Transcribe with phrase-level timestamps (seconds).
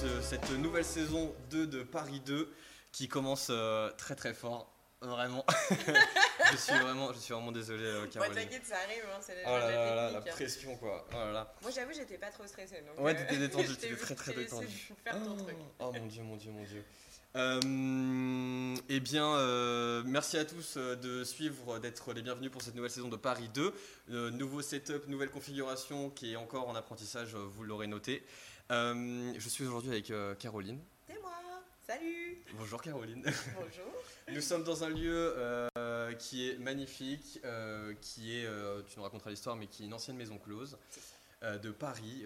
[0.00, 2.52] Ce- cette nouvelle saison 2 de Paris 2
[2.92, 4.72] qui commence euh, très très fort.
[5.02, 5.46] Vraiment.
[6.52, 8.34] je suis vraiment, je suis vraiment désolé, euh, Ouais, Caroline.
[8.34, 10.32] t'inquiète, ça arrive, hein, c'est Oh là, la techniques, hein.
[10.34, 11.06] pression quoi.
[11.10, 11.54] Oh là là.
[11.62, 12.82] Moi, j'avoue, j'étais pas trop stressée.
[12.86, 14.92] Donc, Ouais, euh, t'étais détendu, je t'ai t'étais très très essayer de détendu.
[15.04, 15.56] Faire ton truc.
[15.78, 16.84] Oh mon dieu, mon dieu, mon dieu.
[17.36, 22.90] Euh, eh bien, euh, merci à tous de suivre, d'être les bienvenus pour cette nouvelle
[22.90, 23.72] saison de Paris 2.
[24.10, 28.22] Euh, nouveau setup, nouvelle configuration qui est encore en apprentissage, vous l'aurez noté.
[28.70, 30.80] Euh, je suis aujourd'hui avec euh, Caroline.
[31.08, 31.32] C'est moi
[31.84, 33.24] Salut Bonjour Caroline.
[33.56, 33.92] Bonjour
[34.28, 37.40] Nous sommes dans un lieu euh, qui est magnifique,
[38.00, 38.46] qui est,
[38.86, 40.78] tu nous raconteras l'histoire, mais qui est une ancienne maison close
[41.42, 42.24] de Paris,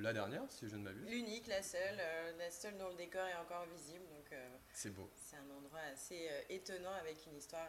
[0.00, 1.06] la dernière, si je ne m'abuse.
[1.10, 1.98] L'unique, la seule,
[2.38, 4.04] la seule dont le décor est encore visible.
[4.08, 4.38] Donc,
[4.72, 5.10] C'est beau.
[5.16, 7.68] c'est un endroit assez étonnant avec une histoire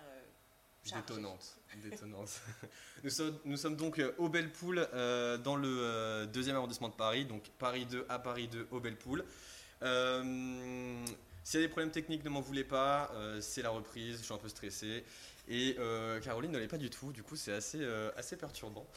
[0.94, 1.58] Détonnante.
[1.84, 2.42] Détonnante.
[3.04, 6.90] nous, sommes, nous sommes donc euh, au Belle Poule, euh, dans le euh, deuxième arrondissement
[6.90, 9.26] de Paris, donc Paris 2 à Paris 2 au Belle Poule.
[9.82, 11.06] Euh,
[11.44, 14.24] S'il y a des problèmes techniques, ne m'en voulez pas, euh, c'est la reprise, je
[14.24, 15.04] suis un peu stressé.
[15.48, 15.76] Et
[16.24, 17.86] Caroline ne l'est pas du tout, du coup c'est assez,
[18.18, 18.88] assez perturbant.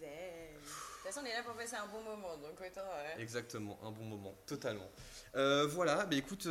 [0.00, 2.80] De toute façon, on est là pour passer un bon moment, donc autant.
[3.18, 4.90] Exactement, un bon moment, totalement.
[5.34, 6.48] Voilà, bah écoute,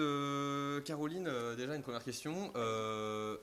[0.85, 2.53] Caroline, déjà une première question.
[2.55, 3.37] Euh,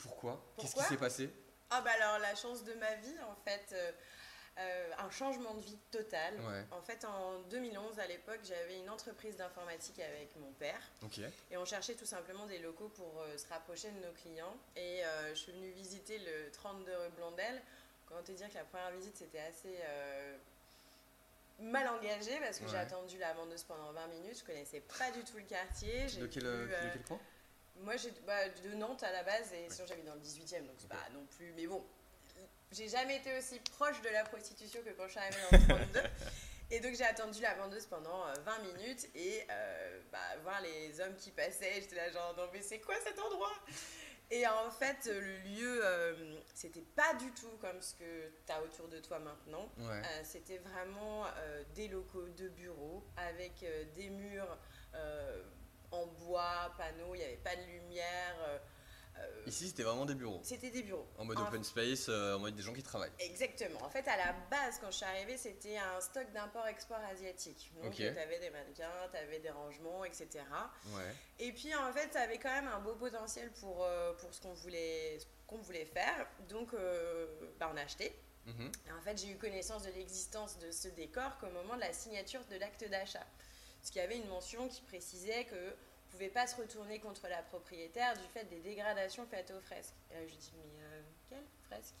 [0.00, 0.42] pourquoi?
[0.58, 1.30] Qu'est-ce qui s'est passé?
[1.70, 3.72] Ah, bah alors, la chance de ma vie, en fait.
[3.72, 3.92] euh,
[4.58, 6.34] euh, un changement de vie total.
[6.40, 6.64] Ouais.
[6.72, 10.80] En fait, en 2011, à l'époque, j'avais une entreprise d'informatique avec mon père.
[11.02, 11.20] Ok.
[11.50, 14.54] Et on cherchait tout simplement des locaux pour euh, se rapprocher de nos clients.
[14.76, 17.62] Et euh, je suis venue visiter le 32 rue Blondel.
[18.06, 19.78] Comment te dire que la première visite, c'était assez
[21.60, 24.38] mal engagé parce que j'ai attendu la vendeuse pendant 20 minutes.
[24.40, 26.08] Je connaissais pas du tout le quartier.
[26.08, 26.68] J'ai De quel, de
[27.80, 30.76] moi, j'ai bah, de Nantes à la base et sinon j'habite dans le 18e, donc
[30.78, 30.90] c'est Ok.
[30.90, 31.52] pas non plus.
[31.56, 31.84] Mais bon,
[32.72, 35.84] j'ai jamais été aussi proche de la prostitution que quand je suis arrivée dans le
[35.92, 36.00] 32.
[36.70, 41.00] et donc j'ai attendu la vendeuse pendant euh, 20 minutes et euh, bah, voir les
[41.00, 43.52] hommes qui passaient, j'étais là genre non mais c'est quoi cet endroit?
[44.32, 48.52] Et en fait, euh, le lieu, euh, c'était pas du tout comme ce que tu
[48.52, 49.68] as autour de toi maintenant.
[49.78, 49.86] Ouais.
[49.90, 54.56] Euh, c'était vraiment euh, des locaux de bureaux avec euh, des murs
[54.94, 55.42] euh,
[55.92, 58.36] en bois, panneaux, il n'y avait pas de lumière.
[58.48, 58.58] euh,
[59.18, 60.40] euh, Ici, c'était vraiment des bureaux.
[60.42, 61.06] c'était des bureaux.
[61.18, 63.12] En mode En- open space, euh, en mode des gens qui travaillent.
[63.18, 63.82] Exactement.
[63.82, 67.70] En fait, à la base, quand je suis arrivée, c'était un stock d'import-export asiatique.
[67.82, 70.28] Donc, tu avais des mannequins, tu avais des rangements, etc.
[70.94, 71.14] Ouais.
[71.38, 74.40] Et puis, en fait, ça avait quand même un beau potentiel pour, euh, pour ce
[74.40, 76.26] qu'on voulait, qu'on voulait faire.
[76.48, 76.70] Donc,
[77.58, 78.14] bah, on a acheté.
[78.46, 78.72] Mhm.
[78.88, 81.92] Et en fait, j'ai eu connaissance de l'existence de ce décor qu'au moment de la
[81.92, 83.26] signature de l'acte d'achat.
[83.80, 85.54] Parce qu'il y avait une mention qui précisait que
[86.10, 89.94] ne pouvait pas se retourner contre la propriétaire du fait des dégradations faites aux fresques.
[90.10, 91.94] Et là, je dis, mais euh, quelles fresques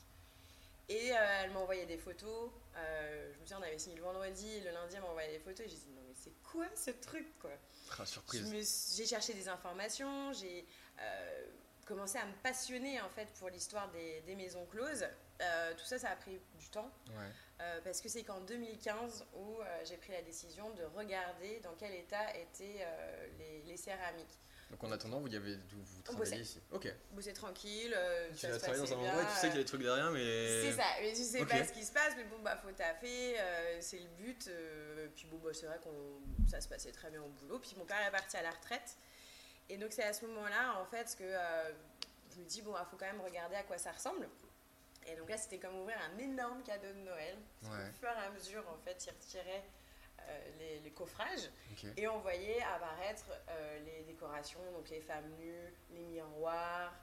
[0.88, 2.50] Et euh, elle m'a envoyé des photos.
[2.76, 5.38] Euh, je me souviens, on avait signé le vendredi, le lundi, elle m'a envoyé des
[5.38, 5.60] photos.
[5.60, 7.52] Et j'ai dit, non, mais c'est quoi ce truc, quoi?
[7.98, 8.94] Ah, surprise.
[8.96, 10.66] J'ai cherché des informations, j'ai
[11.86, 15.06] commencé à me passionner en fait pour l'histoire des, des maisons closes.
[15.40, 17.30] Euh, tout ça, ça a pris du temps Ouais.
[17.62, 21.74] euh, parce que c'est qu'en 2015 où euh, j'ai pris la décision de regarder dans
[21.78, 22.86] quel état étaient
[23.38, 24.38] les, les céramiques.
[24.70, 26.60] Donc en attendant, vous, y avez, vous, vous travaillez ici.
[26.70, 26.88] Ok.
[27.20, 27.96] C'est tranquille,
[28.38, 30.10] Tu vas travailler dans un endroit et tu sais qu'il y a des trucs derrière,
[30.12, 30.62] mais.
[30.62, 31.48] c'est ça, mais je sais Ok.
[31.48, 33.36] pas ce qui se passe, mais bon, bah, faut taffer,
[33.80, 34.48] c'est le but.
[35.16, 37.58] puis bon, bah, c'est vrai qu'on ça se passait très bien au boulot.
[37.58, 38.96] Puis mon père est parti à la retraite.
[39.70, 41.24] Et donc, c'est à ce moment-là, en fait, que
[42.34, 44.28] je me dis, bon, il faut quand même regarder à quoi ça ressemble.
[45.10, 47.36] Et donc là, c'était comme ouvrir un énorme cadeau de Noël.
[47.60, 47.84] Parce Ouais.
[47.86, 49.64] qu'au fur et à mesure, en fait, il retirait
[50.20, 51.50] euh, les, les coffrages.
[51.96, 56.94] Et on voyait apparaître euh, les décorations, donc les femmes nues, les miroirs.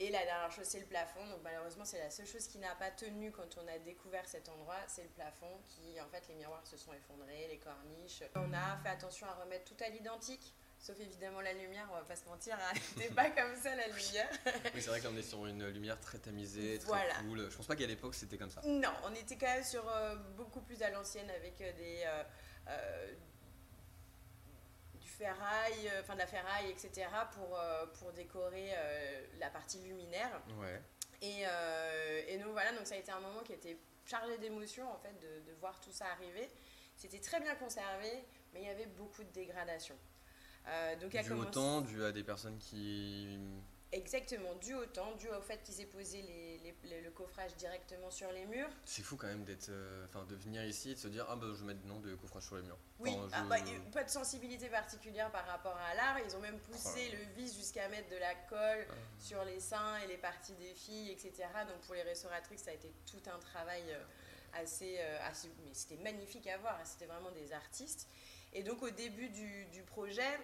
[0.00, 1.24] Et la dernière chose, c'est le plafond.
[1.28, 4.48] Donc malheureusement, c'est la seule chose qui n'a pas tenu quand on a découvert cet
[4.48, 8.24] endroit, c'est le plafond qui, en fait, les miroirs se sont effondrés, les corniches.
[8.34, 10.52] On a fait attention à remettre tout à l'identique.
[10.84, 13.86] Sauf évidemment la lumière, on va pas se mentir, hein, c'était pas comme ça la
[13.86, 14.28] lumière.
[14.74, 17.14] Oui, c'est vrai que là on est sur une lumière très tamisée, très Voilà.
[17.22, 17.48] cool.
[17.50, 18.60] Je pense pas qu'à l'époque c'était comme ça.
[18.66, 22.04] Non, on était quand même sur euh, beaucoup plus à l'ancienne avec euh, des
[22.68, 23.14] euh,
[25.00, 27.06] du ferraille, enfin de la ferraille, etc.
[27.32, 27.58] pour,
[27.98, 28.72] pour décorer
[29.38, 30.42] la partie luminaire.
[30.58, 30.82] Ouais.
[31.22, 31.44] Et,
[32.28, 35.18] et donc voilà, donc ça a été un moment qui était chargé d'émotions en fait
[35.20, 36.50] de, de voir tout ça arriver.
[36.96, 39.96] C'était très bien conservé, mais il y avait beaucoup de dégradation.
[40.66, 43.38] Euh, donc, Du commencé- au temps, dû à des personnes qui.
[43.92, 47.54] Exactement, dû au temps, dû au fait qu'ils aient posé les- les- les- le coffrage
[47.54, 48.68] directement sur les murs.
[48.84, 51.46] C'est fou quand même d'être, euh, de venir ici et de se dire ah bah
[51.54, 52.78] je vais mettre non de coffrage sur les murs.
[52.98, 56.18] Oui, Enfin, ah bah, y- pas de sensibilité particulière par rapport à l'art.
[56.26, 57.18] Ils ont même poussé Oh là.
[57.20, 58.94] le vis jusqu'à mettre de la colle Ah.
[59.20, 61.44] sur les seins et les parties des filles, etc.
[61.68, 64.02] Donc pour les restauratrices, ça a été tout un travail euh,
[64.54, 66.80] assez, euh, assez- mais c'était magnifique à voir.
[66.84, 68.08] C'était vraiment des artistes.
[68.52, 70.38] Et donc au début du, du projet,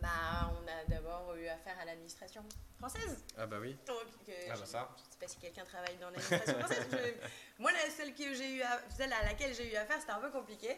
[0.00, 2.44] bah, on a d'abord eu affaire à l'administration
[2.78, 3.24] française.
[3.36, 3.76] Ah bah oui.
[3.86, 3.96] Donc,
[4.28, 4.88] euh, Ah bah ça.
[4.96, 6.86] Je sais pas si quelqu'un travaille dans l'administration française.
[6.90, 7.28] je-
[7.58, 10.20] Moi, la celle, que j'ai eu à- celle à laquelle j'ai eu affaire, c'était un
[10.20, 10.76] peu compliqué.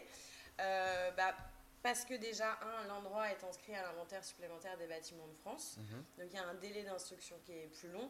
[0.61, 1.35] Euh, bah,
[1.81, 5.77] parce que déjà, un, l'endroit est inscrit à l'inventaire supplémentaire des bâtiments de France.
[5.77, 6.03] Mhm.
[6.19, 8.09] Donc il y a un délai d'instruction qui est plus long.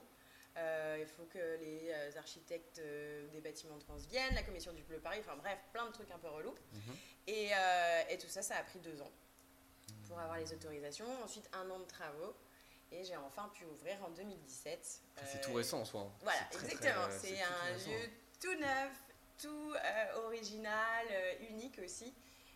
[0.57, 4.83] Euh, il faut que les euh, architectes des bâtiments de France viennent, la commission du
[4.83, 6.55] Bleu Paris, enfin bref, plein de trucs un peu relous.
[6.73, 6.95] Mhm.
[7.27, 9.11] Et, euh, et tout ça, ça a pris deux ans
[10.07, 11.05] pour avoir les autorisations.
[11.23, 12.35] Ensuite, un an de travaux.
[12.91, 14.79] Et j'ai enfin pu ouvrir en 2017.
[15.25, 16.01] C'est Euh, tout récent en soi.
[16.01, 16.11] hein.
[16.21, 17.07] Voilà, C'est exactement.
[17.07, 18.09] très- C'est tout, tout un récent, lieu
[18.39, 18.91] tout neuf,
[19.41, 22.13] tout euh, original, euh, unique aussi.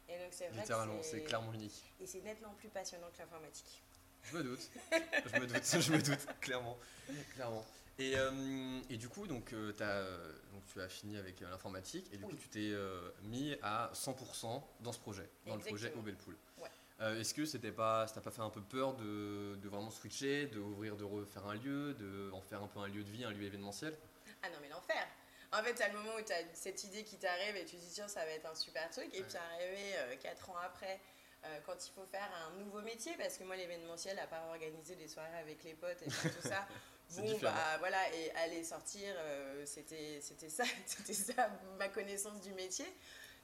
[0.07, 1.83] Et donc c'est vrai Littéralement, c'est clairement unique.
[1.99, 3.81] Et c'est nettement plus passionnant que l'informatique.
[4.23, 4.59] Je me doute.
[4.91, 6.77] je me doute, je me doute, clairement.
[7.35, 7.65] clairement.
[7.97, 12.07] Et, euh, et du coup, donc, euh, euh, donc, tu as fini avec euh, l'informatique
[12.13, 12.31] et du Oui.
[12.31, 15.91] coup, tu t'es euh, mis à 100% dans ce projet, dans le projet.
[15.97, 16.37] Obelpool.
[16.59, 16.69] Ouais.
[17.01, 19.89] Euh, est-ce que c'était pas, ça t'a pas fait un peu peur de, de vraiment
[19.89, 23.09] switcher, de ouvrir, de refaire un lieu, de en faire un peu un lieu de
[23.09, 23.97] vie, un lieu événementiel?
[24.41, 25.07] Ah non, mais l'enfer
[25.51, 27.91] En fait, t'as le moment où t'as cette idée qui t'arrive et tu te dis,
[27.93, 29.13] tiens, ça va être un super truc.
[29.13, 29.27] Et Ouais.
[29.27, 30.99] puis arrivé 4 ans après,
[31.45, 34.95] euh, quand il faut faire un nouveau métier, parce que moi, l'événementiel, à part organiser
[34.95, 36.67] des soirées avec les potes et tout ça,
[37.11, 37.53] bon, différent.
[37.55, 42.85] bah voilà, et aller sortir, euh, c'était c'était ça, c'était ça ma connaissance du métier.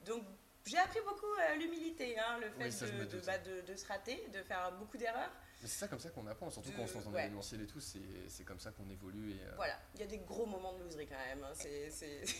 [0.05, 0.23] Donc,
[0.65, 3.25] j'ai appris beaucoup euh, l'humilité, hein, le fait Oui, ça, je de, me de, doute.
[3.25, 5.31] bah, de- de se rater, de faire beaucoup d'erreurs.
[5.61, 7.21] Mais c'est ça comme ça qu'on apprend, surtout quand on se lance dans ouais.
[7.21, 9.31] l'événementiel et tout, c'est, c'est comme ça qu'on évolue.
[9.31, 11.43] Et, euh, Voilà, il y a des gros moments de loserie quand même.
[11.43, 11.53] hein,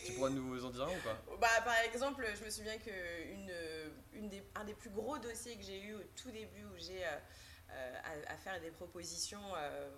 [0.05, 1.21] Tu pourras nous en dire un ou pas?
[1.39, 5.17] Bah, par exemple, je me souviens que une, euh, une des, un des plus gros
[5.19, 7.95] dossiers que j'ai eu au tout début où j'ai euh,
[8.27, 9.41] à, à faire des propositions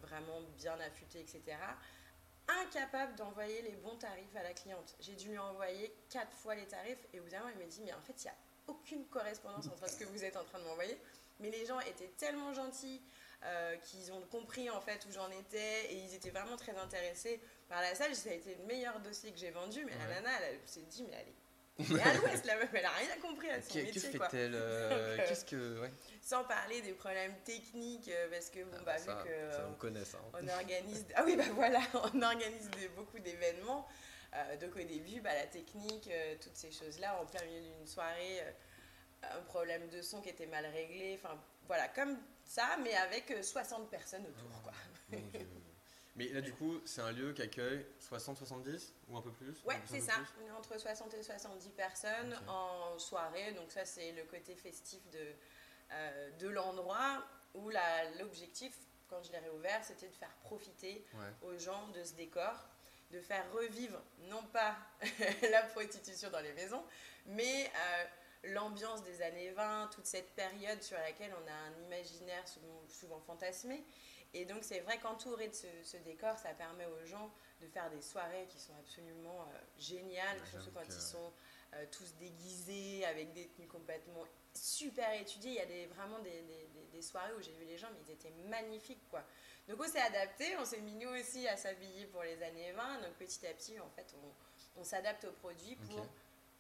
[0.02, 1.42] vraiment bien affûtées, etc.
[2.48, 4.96] Incapable d'envoyer les bons tarifs à la cliente.
[5.02, 7.70] J'ai dû lui envoyer quatre fois les tarifs et au bout d'un moment, il me
[7.70, 8.36] dit Mais en fait, il n'y a
[8.68, 10.98] aucune correspondance entre ce que vous êtes en train de m'envoyer.
[11.40, 13.02] Mais les gens étaient tellement gentils
[13.44, 17.42] euh, qu'ils ont compris en fait où j'en étais et ils étaient vraiment très intéressés
[17.70, 18.16] par la salle.
[18.16, 19.84] Ça a été le meilleur dossier que j'ai vendu.
[19.86, 19.98] Mais Ouais.
[20.10, 21.36] la nana, elle, elle s'est dit Mais elle est
[21.80, 24.30] mais à l'ouest, la meuf, elle a rien compris à son Que, que métier, quoi.
[24.30, 24.58] fait-elle euh,
[25.20, 25.82] euh, Qu'est-ce que.
[25.82, 25.92] Ouais.
[26.22, 29.60] Sans parler des problèmes techniques, euh, parce que, bon, Ah, bah, ça, vu que ça,
[29.62, 30.18] euh, on connaît ça.
[30.18, 30.40] hein.
[30.42, 31.06] on organise.
[31.16, 31.80] Ah oui, bah voilà,
[32.14, 33.88] on organise des- beaucoup d'événements.
[34.36, 37.88] Euh, donc, au début, bah, la technique, euh, toutes ces choses-là, en plein milieu d'une
[37.88, 38.42] soirée,
[39.24, 43.42] un problème de son qui était mal réglé, enfin, voilà, comme ça, mais avec euh,
[43.42, 44.74] 60 personnes autour, quoi.
[45.12, 45.48] Mon Dieu.
[46.18, 49.80] Mais là, du coup, c'est un lieu qui accueille 60-70 ou un peu plus Ouais,
[49.86, 50.14] c'est ça.
[50.42, 53.52] On est entre 60 et 70 personnes en soirée.
[53.54, 55.26] Donc ça, c'est le côté festif de,
[55.92, 57.24] euh, de l'endroit
[57.54, 57.70] où
[58.20, 58.76] l'objectif,
[59.08, 61.48] quand je l'ai réouvert, c'était de faire profiter Ouais.
[61.50, 62.54] aux gens de ce décor,
[63.12, 64.76] de faire revivre non pas
[65.52, 66.84] la prostitution dans les maisons,
[67.28, 68.04] mais euh,
[68.54, 73.20] l'ambiance des années 20, toute cette période sur laquelle on a un imaginaire souvent, souvent
[73.22, 73.84] fantasmé.
[74.34, 77.32] Et donc c'est vrai qu'entouré de ce, ce décor, ça permet aux gens
[77.62, 81.32] de faire des soirées qui sont absolument euh, géniales, Ouais, surtout quand que- ils sont
[81.74, 85.52] euh, tous déguisés, avec des tenues complètement super étudiées.
[85.52, 88.12] Il y a des, vraiment des, des- soirées où j'ai vu les gens, mais ils
[88.14, 89.24] étaient magnifiques, quoi.
[89.68, 93.02] Donc on s'est adapté, on s'est mis nous aussi à s'habiller pour les années 20.
[93.02, 96.08] Donc petit à petit, en fait, on, on s'adapte aux produits pour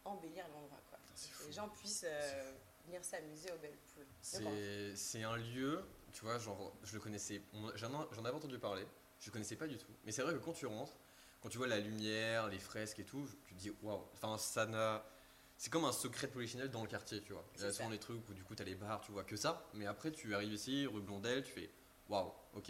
[0.05, 0.99] embellir l'endroit, quoi.
[1.15, 1.47] c'est Que fou.
[1.47, 2.51] les gens puissent euh,
[2.85, 3.57] venir s'amuser au.
[3.57, 3.71] Donc,
[4.21, 5.83] C'est c'est un lieu,
[6.17, 7.93] tu vois, genre, je le connaissais, on- j'en
[8.25, 8.83] avais entendu parler,
[9.19, 9.91] je le connaissais pas du tout.
[10.03, 10.97] Mais c'est vrai que quand tu rentres,
[11.41, 14.65] quand tu vois la lumière, les fresques et tout, tu te dis waouh, enfin, ça
[14.65, 15.05] n'a.
[15.59, 17.45] C'est comme un secret de polichinelle dans le quartier, tu vois.
[17.55, 19.35] Il y a souvent des trucs où du coup t'as les bars, tu vois que
[19.35, 21.69] ça, mais après tu arrives ici, rue Blondel, tu fais
[22.09, 22.69] waouh, ok,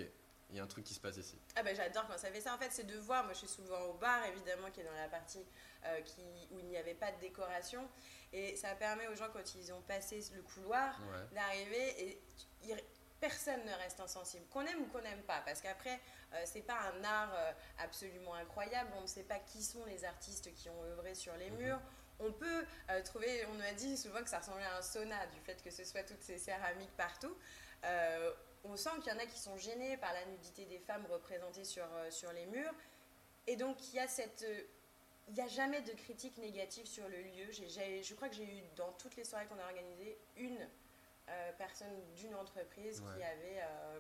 [0.50, 1.38] il y a un truc qui se passe ici.
[1.56, 2.54] Ah bah j'adore quand ça fait ça.
[2.54, 3.24] En fait, c'est de voir.
[3.24, 5.44] Moi, je suis souvent au bar, évidemment, qui est dans la partie
[5.86, 7.88] euh, qui, où il n'y avait pas de décoration.
[8.34, 11.36] Et ça permet aux gens, quand ils ont passé le couloir, Ouais.
[11.36, 12.22] d'arriver et
[13.20, 16.00] personne ne reste insensible, qu'on aime ou qu'on n'aime pas, parce qu'après,
[16.34, 20.06] euh, c'est pas un art euh, absolument incroyable, on ne sait pas qui sont les
[20.06, 21.58] artistes qui ont œuvré sur les Mhm.
[21.58, 21.82] murs.
[22.20, 25.40] On peut euh, trouver, on a dit souvent que ça ressemblait à un sauna, du
[25.42, 27.36] fait que ce soit toutes ces céramiques partout.
[27.84, 28.34] Euh,
[28.64, 31.64] on sent qu'il y en a qui sont gênés par la nudité des femmes représentées
[31.64, 32.74] sur, sur les murs.
[33.46, 34.46] Et donc, il y a cette,
[35.28, 37.52] il n'y a jamais de critique négative sur le lieu.
[37.52, 40.68] Je crois que j'ai eu dans toutes les soirées qu'on a organisées une
[41.58, 44.00] personne d'une entreprise qui, avait, euh,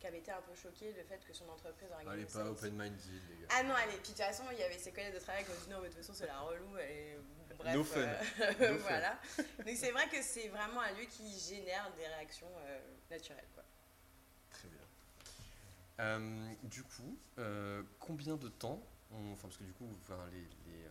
[0.00, 2.40] qui avait été un peu choquée du fait que son entreprise Elle organise est ça
[2.44, 3.48] pas open-minded, les gars.
[3.56, 3.98] Ah non, elle est.
[3.98, 5.78] Puis de toute façon, il y avait ses collègues de travail qui ont dit non,
[5.80, 6.76] mais de toute façon, c'est la relou.
[6.78, 7.16] Et
[7.58, 7.74] bref.
[7.74, 8.00] No fun.
[8.00, 8.22] euh,
[8.72, 8.88] No fun.
[8.88, 9.18] voilà.
[9.38, 12.78] Donc c'est vrai que c'est vraiment un lieu qui génère des réactions euh,
[13.10, 13.48] naturelles.
[13.54, 13.64] Quoi.
[14.50, 14.80] Très bien.
[16.00, 17.18] Euh, du coup,
[17.98, 20.84] combien de temps, on- enfin parce que du coup, enfin, les, les,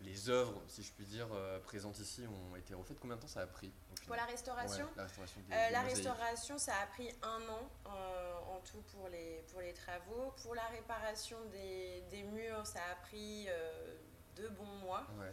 [0.00, 3.28] les œuvres, si je puis dire, euh, présentes ici ont été refaites, combien de temps
[3.28, 3.72] ça a pris
[4.06, 7.48] Pour la restauration Ouais, la restauration des, Euh, des la restauration, ça a pris un
[7.48, 10.32] an euh, en tout pour les, pour les travaux.
[10.42, 13.96] Pour la réparation des, des murs, ça a pris euh,
[14.34, 15.06] deux bons mois.
[15.18, 15.32] Ouais.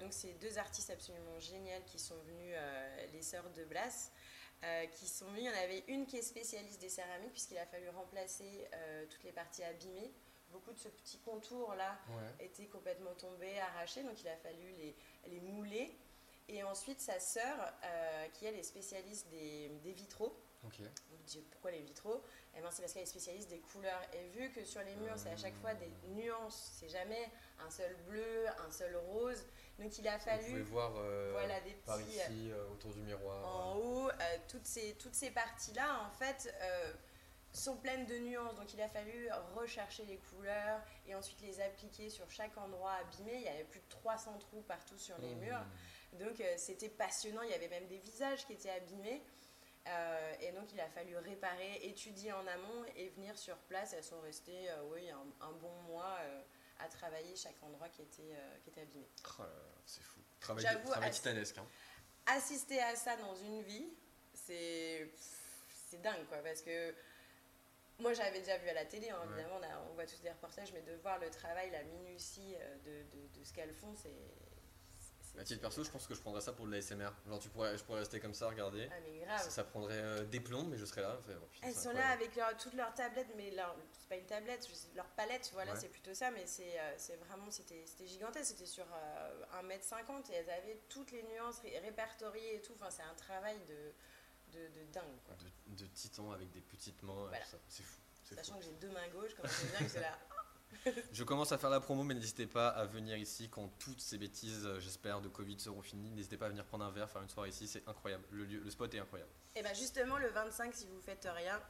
[0.00, 2.54] Donc c'est deux artistes absolument géniales qui sont venus,
[3.12, 4.12] les sœurs de Blas,
[4.64, 5.40] euh, qui sont venues.
[5.40, 9.04] Il y en avait une qui est spécialiste des céramiques puisqu'il a fallu remplacer euh,
[9.10, 10.12] toutes les parties abîmées.
[10.52, 12.44] Beaucoup de ce petit contour là Ouais.
[12.46, 14.96] étaient complètement tombés, arrachés, donc il a fallu les,
[15.28, 15.94] les mouler.
[16.48, 20.78] Et ensuite sa sœur, euh, qui elle est spécialiste des, des vitraux, Ok.
[21.10, 22.22] vous dites pourquoi les vitraux?
[22.56, 24.00] Eh ben, c'est parce qu'elle est spécialiste des couleurs.
[24.14, 27.68] Et vu que sur les murs, c'est à chaque fois des nuances, c'est jamais un
[27.70, 29.44] seul bleu, un seul rose.
[29.80, 32.92] Donc il a Vous pouvez fallu voir euh, voilà, des par petits, ici, euh, autour
[32.94, 33.44] du miroir.
[33.44, 36.92] en haut, euh, toutes ces, toutes ces parties-là, en fait, euh,
[37.56, 38.54] sont pleines de nuances.
[38.56, 43.34] Donc il a fallu rechercher les couleurs et ensuite les appliquer sur chaque endroit abîmé.
[43.36, 45.40] Il y avait plus de 300 trous partout sur les Mmh.
[45.40, 45.64] murs.
[46.14, 49.22] Donc euh, c'était passionnant, il y avait même des visages qui étaient abîmés.
[49.88, 53.92] Euh, et donc il a fallu réparer, étudier en amont et venir sur place.
[53.92, 56.18] Elles sont restées euh, oui, un, un bon mois
[56.78, 59.06] à travailler chaque endroit qui était, qui était abîmé.
[59.38, 59.42] Oh
[59.86, 60.20] c'est fou.
[60.40, 61.56] Travail, travail titanesque.
[61.58, 61.66] Hein.
[62.26, 63.88] Assister à ça dans une vie,
[64.34, 65.08] c'est
[65.88, 66.92] c'est dingue quoi, parce que
[67.98, 69.32] moi j'avais déjà vu à la télé, hein, Ouais.
[69.34, 72.54] évidemment, on, a- on voit tous des reportages, mais de voir le travail, la minutie
[72.60, 74.14] euh, de, de- de ce qu'elles font, c'est.
[75.38, 77.10] À titre perso, je pense que je prendrais ça pour de l'ASMR.
[77.28, 78.88] Genre, tu pourrais, je pourrais rester comme ça, regarder.
[78.90, 79.38] Ah, mais grave.
[79.42, 81.18] Ça, ça prendrait euh, des plombs, mais je serais là.
[81.28, 81.98] oh, putain, Elles sont incroyable.
[81.98, 85.74] là avec leur, toutes leurs tablettes, mais leur, c'est pas une tablette, leur palette, voilà,
[85.74, 85.78] Ouais.
[85.78, 90.32] c'est plutôt ça, mais c'est, euh, c'est vraiment, c'était, c'était gigantesque, c'était sur euh, 1m50
[90.32, 93.92] et elles avaient toutes les nuances ré- répertoriées et tout, enfin c'est un travail de,
[94.56, 95.34] de, de dingue, quoi.
[95.36, 97.12] de, de titan avec des petites mains.
[97.28, 97.44] Voilà.
[97.68, 98.00] C'est fou.
[98.34, 100.18] Sachant que j'ai deux mains gauches, comme c'est bien que c'est là.
[101.12, 104.18] Je commence à faire la promo, mais n'hésitez pas à venir ici quand toutes ces
[104.18, 106.10] bêtises, euh, j'espère, de Covid seront finies.
[106.10, 108.24] N'hésitez pas à venir prendre un verre, faire une soirée ici, c'est incroyable.
[108.30, 109.30] Le, lieu, le spot est incroyable.
[109.54, 111.60] Et bien justement, le 25, si vous faites rien,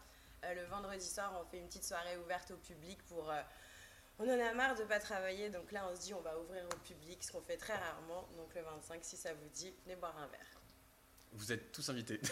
[0.44, 3.30] euh, le vendredi soir, on fait une petite soirée ouverte au public pour...
[3.30, 3.42] euh,
[4.18, 6.64] on en a marre de pas travailler, donc là on se dit on va ouvrir
[6.64, 8.26] au public, ce qu'on fait très rarement.
[8.38, 10.55] Donc le 25, si ça vous dit, venez boire un verre.
[11.32, 12.20] Vous êtes tous invités.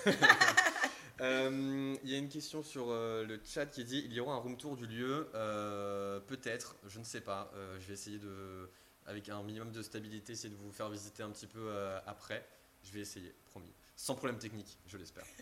[1.21, 4.35] Euh, Il y a une question sur euh, le chat qui dit il y aura
[4.35, 7.53] un room tour du lieu Euh, Peut-être, je ne sais pas.
[7.79, 8.69] Je vais essayer de,
[9.07, 11.71] avec un minimum de stabilité, essayer de vous faire visiter un petit peu
[12.07, 12.45] après.
[12.83, 13.73] Je vais essayer, promis.
[13.95, 15.25] Sans problème technique, je l'espère.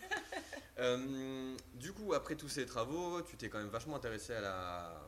[0.79, 5.03] Euh, du coup, après tous ces travaux, tu t'es quand même vachement intéressé à la,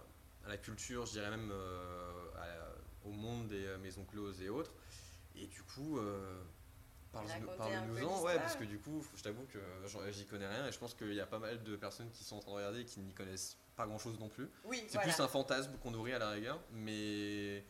[0.46, 4.50] à la culture, je dirais même euh, à la- au monde des maisons closes et
[4.50, 4.72] autres.
[5.36, 6.40] Et du coup, euh,
[7.58, 10.78] parle-nous-en, ouais, parce que du coup, je t'avoue que j'en- j'y connais rien et je
[10.78, 12.86] pense qu'il y a pas mal de personnes qui sont en train de regarder et
[12.86, 14.50] qui n'y connaissent pas grand-chose non plus.
[14.64, 15.12] Oui, C'est voilà.
[15.14, 17.64] plus un fantasme qu'on nourrit à la rigueur, mais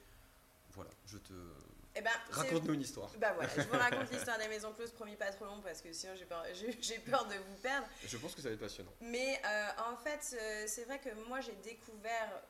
[0.71, 1.33] voilà, je te...
[1.97, 3.09] Eh ben, Raconte-nous une histoire.
[3.19, 5.93] Bah voilà, je vous raconte l'histoire des maisons closes, promis pas trop long parce que
[5.93, 7.87] sinon j'ai peur, j'ai j'ai peur de vous perdre.
[8.05, 8.91] Je pense que ça va être passionnant.
[8.99, 12.41] Mais euh, en fait, euh, c'est vrai que moi j'ai découvert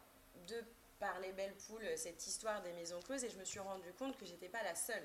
[0.48, 0.56] de
[1.00, 4.18] par les belles poules cette histoire des maisons closes et je me suis rendu compte
[4.18, 5.04] que j'étais pas la seule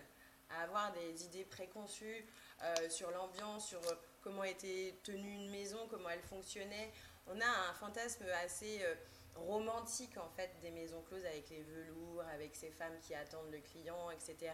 [0.50, 2.26] à avoir des idées préconçues
[2.62, 6.92] euh, sur l'ambiance, sur euh, comment était tenue une maison, comment elle fonctionnait.
[7.26, 8.95] On a un fantasme assez euh,
[9.37, 13.61] romantique en fait des maisons closes avec les velours, avec ces femmes qui attendent le
[13.61, 14.52] client, etc.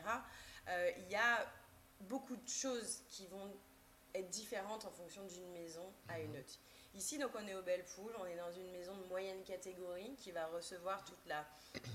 [0.69, 1.47] Euh, Il y a
[2.01, 3.51] beaucoup de choses qui vont
[4.15, 6.59] être différentes en fonction d'une maison à une autre.
[6.95, 10.17] Ici, donc, on est au Belle Poule, on est dans une maison de moyenne catégorie
[10.17, 11.45] qui va recevoir toute la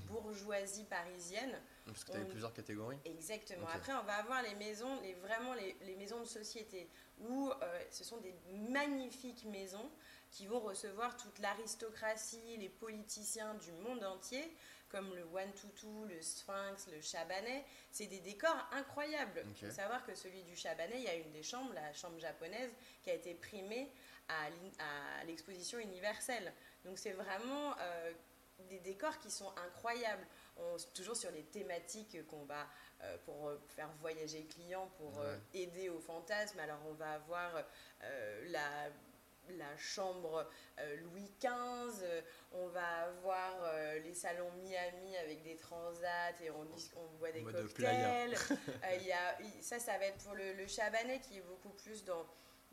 [0.06, 1.60] bourgeoisie parisienne.
[1.84, 2.98] Parce que tu avais On- plusieurs catégories.
[3.04, 3.66] Exactement.
[3.68, 6.88] Après, on va avoir les maisons, les, vraiment les, les maisons de société,
[7.20, 9.90] où euh, ce sont des magnifiques maisons
[10.30, 14.56] qui vont recevoir toute l'aristocratie, les politiciens du monde entier,
[14.88, 17.64] comme le Wantutu, le Sphinx, le Chabanais.
[17.90, 19.44] C'est des décors incroyables.
[19.48, 22.18] Il faut savoir que celui du Chabanais, il y a une des chambres, la chambre
[22.18, 22.70] japonaise,
[23.02, 23.90] qui a été primée
[24.28, 26.52] à l'exposition universelle.
[26.84, 28.12] Donc c'est vraiment euh,
[28.70, 30.26] des décors qui sont incroyables.
[30.56, 32.66] On, toujours sur les thématiques qu'on va
[33.02, 36.58] euh, pour euh, faire voyager le client, pour euh, aider au fantasme.
[36.60, 37.64] Alors on va avoir
[38.04, 38.90] euh, la
[39.58, 40.48] la chambre
[41.00, 42.04] Louis XV,
[42.52, 46.64] on va avoir les salons Miami avec des transats et on,
[46.96, 48.36] on boit des cocktails.
[49.60, 52.24] Ça, ça va être pour le, le Chabanais qui est beaucoup plus dans,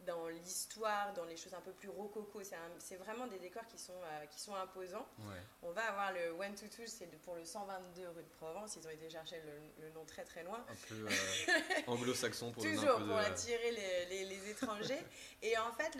[0.06, 2.42] dans l'histoire, dans les choses un peu plus rococo.
[2.80, 5.08] C'est vraiment des décors qui sont, euh, qui sont imposants.
[5.20, 5.36] Ouais.
[5.62, 8.76] On va avoir le One to Two, c'est pour le 122 rue de Provence.
[8.78, 10.66] Ils ont été chercher le, le nom très très loin.
[10.70, 14.50] Un peu euh, anglo-saxon pour donner un Toujours peu de- pour attirer les, les- les
[14.50, 15.04] étrangers.
[15.42, 15.98] Et en fait,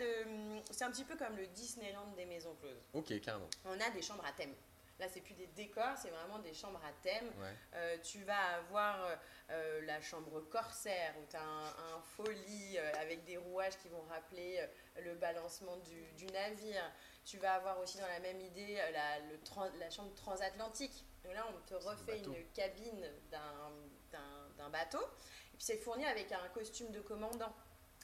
[0.70, 2.82] c'est un petit peu comme le Disneyland des maisons closes.
[2.94, 3.48] Ok, carrément.
[3.64, 4.54] On a des chambres à thème.
[5.00, 7.26] Là, c'est plus des décors, c'est vraiment des chambres à thème.
[7.40, 7.54] Ouais.
[7.74, 9.16] Euh, tu vas avoir euh,
[9.50, 14.62] euh, la chambre corsaire où tu as un, euh, avec des rouages qui vont rappeler
[15.02, 16.82] le balancement du, du navire.
[17.24, 21.04] Tu vas avoir aussi dans la même idée la, le tran- la chambre transatlantique.
[21.24, 25.00] Donc là, on te refait une cabine d'un- bateau.
[25.00, 27.52] Et puis c'est fourni avec un costume de commandant.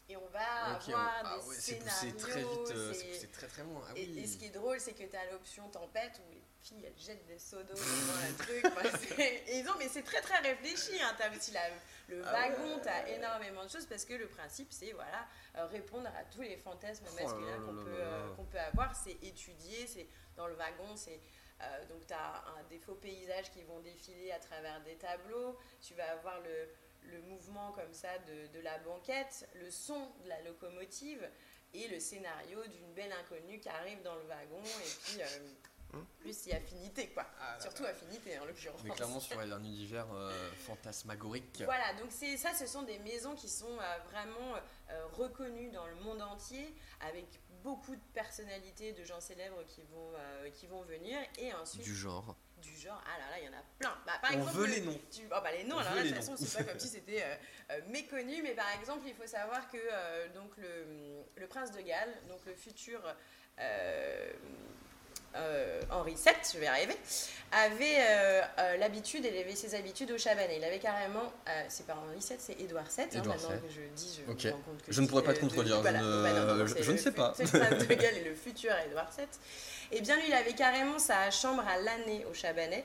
[0.08, 2.16] Et on va Ok, on- avoir ah des ouais, scénarios.
[2.16, 3.82] très vite, c'est très très loin.
[3.88, 6.35] Ah et, et ce qui est drôle, c'est que tu as l'option tempête où
[6.74, 8.64] les filles elles jettent des seaux d'eau dans le truc.
[8.64, 11.00] Enfin, et ils ont- mais c'est très très réfléchi.
[11.00, 11.14] Hein.
[11.16, 11.68] Tu as aussi la-
[12.08, 12.82] le Ah wagon, ouais.
[12.82, 16.42] tu as énormément de choses parce que le principe c'est voilà, euh, répondre à tous
[16.42, 18.94] les fantasmes Oh masculins qu'on peut, euh, peut avoir.
[18.96, 20.06] C'est étudié, c'est
[20.36, 21.20] dans le wagon, c'est.
[21.62, 25.58] euh, donc tu as un, des faux paysages qui vont défiler à travers des tableaux,
[25.80, 26.68] tu vas avoir le,
[27.10, 31.28] le mouvement comme ça de, de la banquette, le son de la locomotive
[31.74, 35.26] et le scénario d'une belle inconnue qui arrive dans le wagon et puis euh,
[36.20, 37.24] plus il y a affinité quoi.
[37.40, 38.80] Ah là Surtout affinité en l'occurrence.
[38.84, 41.62] Mais clairement sur un univers euh, fantasmagorique.
[41.64, 44.54] Voilà, donc c'est ça, ce sont des maisons qui sont euh, vraiment
[44.90, 47.26] euh, reconnues dans le monde entier, avec
[47.62, 51.94] beaucoup de personnalités, de gens célèbres qui vont, euh, qui vont venir, et ensuite Du
[51.96, 52.36] genre.
[52.62, 53.96] du genre, ah là là, il y en a plein.
[54.06, 55.00] Bah, par On exemple, veut le- les noms.
[55.10, 56.88] tu- oh, bah, les noms, On alors là, de toute façon, c'est pas comme si
[56.88, 57.36] c'était euh,
[57.72, 61.80] euh, méconnu, mais par exemple, il faut savoir que euh, donc, le, le prince de
[61.80, 63.00] Galles, donc le futur
[65.36, 66.96] euh, Henri VII, je vais arriver,
[67.52, 70.56] avait euh, euh, l'habitude, il avait ses habitudes au Chabanais.
[70.58, 71.32] Il avait carrément,
[71.68, 73.60] c'est pas Henri VII, c'est Édouard VII, hein, maintenant VII.
[73.60, 75.80] que je dis, je me rends compte que Je ne pourrais pas te contredire, je
[75.82, 76.00] voilà.
[76.00, 77.32] Bah je- je ne sais pas.
[77.36, 79.26] C'est de Galles et le futur Édouard VII.
[79.92, 82.84] Et bien lui, il avait carrément sa chambre à l'année au Chabanais.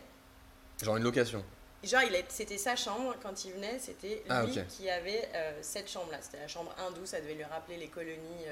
[0.83, 1.43] Genre une location.
[1.83, 4.67] Genre, c'était sa chambre quand il venait, c'était lui Ah, ok.
[4.67, 5.27] qui avait
[5.63, 6.19] cette chambre-là.
[6.21, 8.45] C'était la chambre hindoue, ça devait lui rappeler les colonies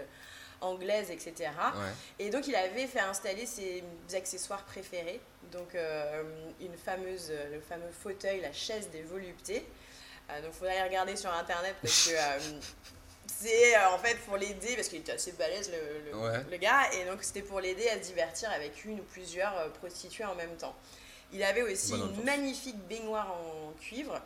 [0.61, 1.33] anglaises, etc.
[1.75, 1.91] Ouais.
[2.25, 5.19] Et donc, il avait fait installer ses accessoires préférés.
[5.51, 6.23] Donc, euh,
[6.59, 9.65] une fameuse, euh, le fameux fauteuil, la chaise des voluptés.
[10.29, 12.59] Euh, donc, il faudrait regarder sur Internet parce que euh,
[13.27, 16.43] c'est en fait pour l'aider, parce qu'il était assez balèze le, le- Ouais.
[16.51, 20.25] le gars, et donc c'était pour l'aider à se divertir avec une ou plusieurs prostituées
[20.25, 20.75] en même temps.
[21.31, 24.19] Il avait aussi Bonne une magnifique baignoire en cuivre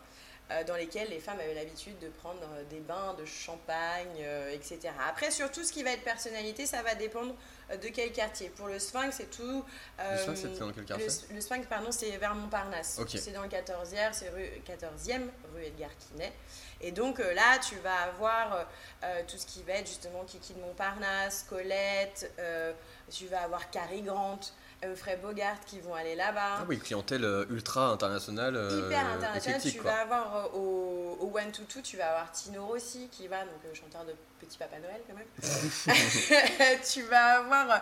[0.67, 4.89] dans lesquelles les femmes avaient l'habitude de prendre euh, des bains de champagne, euh, etc.
[5.09, 7.33] Après, sur tout ce qui va être personnalité, ça va dépendre
[7.71, 8.49] euh, de quel quartier.
[8.49, 9.63] Pour le Sphinx, c'est tout.
[9.99, 12.99] Le Sphinx, euh, c'était dans quel quartier le, le Sphinx, pardon, c'est vers Montparnasse.
[13.07, 16.33] C'est dans le 14e, c'est rue 14e, rue Edgar Quinet.
[16.81, 18.63] Et donc euh, là, tu vas avoir euh,
[19.03, 22.73] euh, tout ce qui va être justement Kiki de Montparnasse, Colette, euh,
[23.09, 24.39] tu vas avoir Cary Grant,
[24.83, 26.57] Humphrey Bogart qui vont aller là-bas.
[26.59, 28.55] Ah oui, clientèle euh, ultra internationale.
[28.55, 29.91] euh, Hyper international, éclectique, tu quoi.
[29.91, 33.41] vas avoir euh, au, au One to Two, tu vas avoir Tino Rossi qui va,
[33.41, 36.79] donc le chanteur de Petit Papa Noël quand même.
[36.93, 37.81] tu vas avoir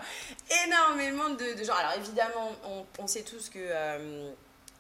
[0.66, 1.76] énormément de, de gens.
[1.76, 4.32] Alors évidemment, on, on sait tous que euh,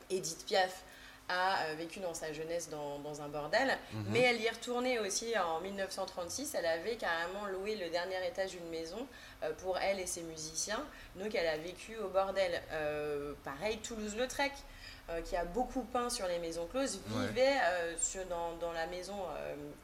[0.10, 0.84] Edith Piaf
[1.32, 4.06] a euh, vécu dans sa jeunesse dans, dans un bordel, Mhm.
[4.10, 6.54] mais elle y est retournée aussi en 1936.
[6.56, 9.08] Elle avait carrément loué le dernier étage d'une maison
[9.44, 10.84] euh, pour elle et ses musiciens.
[11.16, 12.62] Donc elle a vécu au bordel.
[12.72, 14.52] Euh, pareil, Toulouse-Lautrec,
[15.10, 17.28] euh, qui a beaucoup peint sur les maisons closes, Ouais.
[17.28, 19.16] vivait euh, sur, dans, dans la maison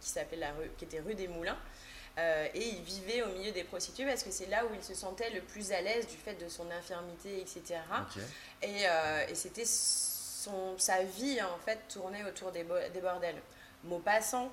[0.01, 1.57] qui, s'appelait la rue, qui était rue des Moulins.
[2.19, 4.95] Euh, et il vivait au milieu des prostituées parce que c'est là où il se
[4.95, 7.79] sentait le plus à l'aise du fait de son infirmité, etc.
[8.63, 9.65] Et, euh, et c'était
[10.47, 13.41] son, sa vie en fait tournait autour des, bo- des bordels.
[13.83, 14.51] Maupassant,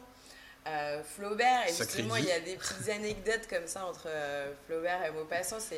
[0.66, 5.04] euh, Flaubert, et justement il y a des petites anecdotes comme ça entre euh, Flaubert
[5.04, 5.57] et Maupassant.
[5.57, 5.72] Enfin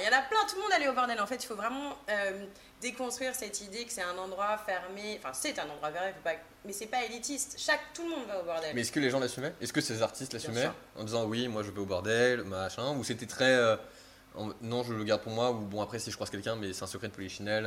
[0.00, 1.20] il y en a plein, tout le monde allait au bordel.
[1.20, 2.44] En fait, il faut vraiment euh,
[2.80, 5.18] déconstruire cette idée que c'est un endroit fermé.
[5.18, 7.56] Enfin c'est un endroit fermé, faut pas, mais c'est pas élitiste.
[7.58, 8.70] Chaque, tout le monde va au bordel.
[8.74, 9.52] Mais est-ce que les gens l'assumaient?
[9.60, 10.70] Est-ce que ces artistes l'assumaient.
[10.96, 13.56] En disant oui, moi je vais au bordel, machin Ou c'était très.
[14.62, 16.84] non, je le garde pour moi, ou bon, après si je croise quelqu'un, mais c'est
[16.84, 17.66] un secret de polichinelle.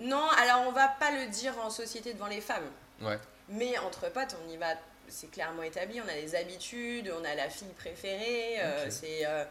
[0.00, 2.68] Non, alors on va pas le dire en société devant les femmes.
[3.00, 3.18] Ouais.
[3.48, 4.74] Mais entre potes, on y va,
[5.08, 9.44] c'est clairement établi, on a des habitudes, on a la fille préférée, euh, c'est, euh,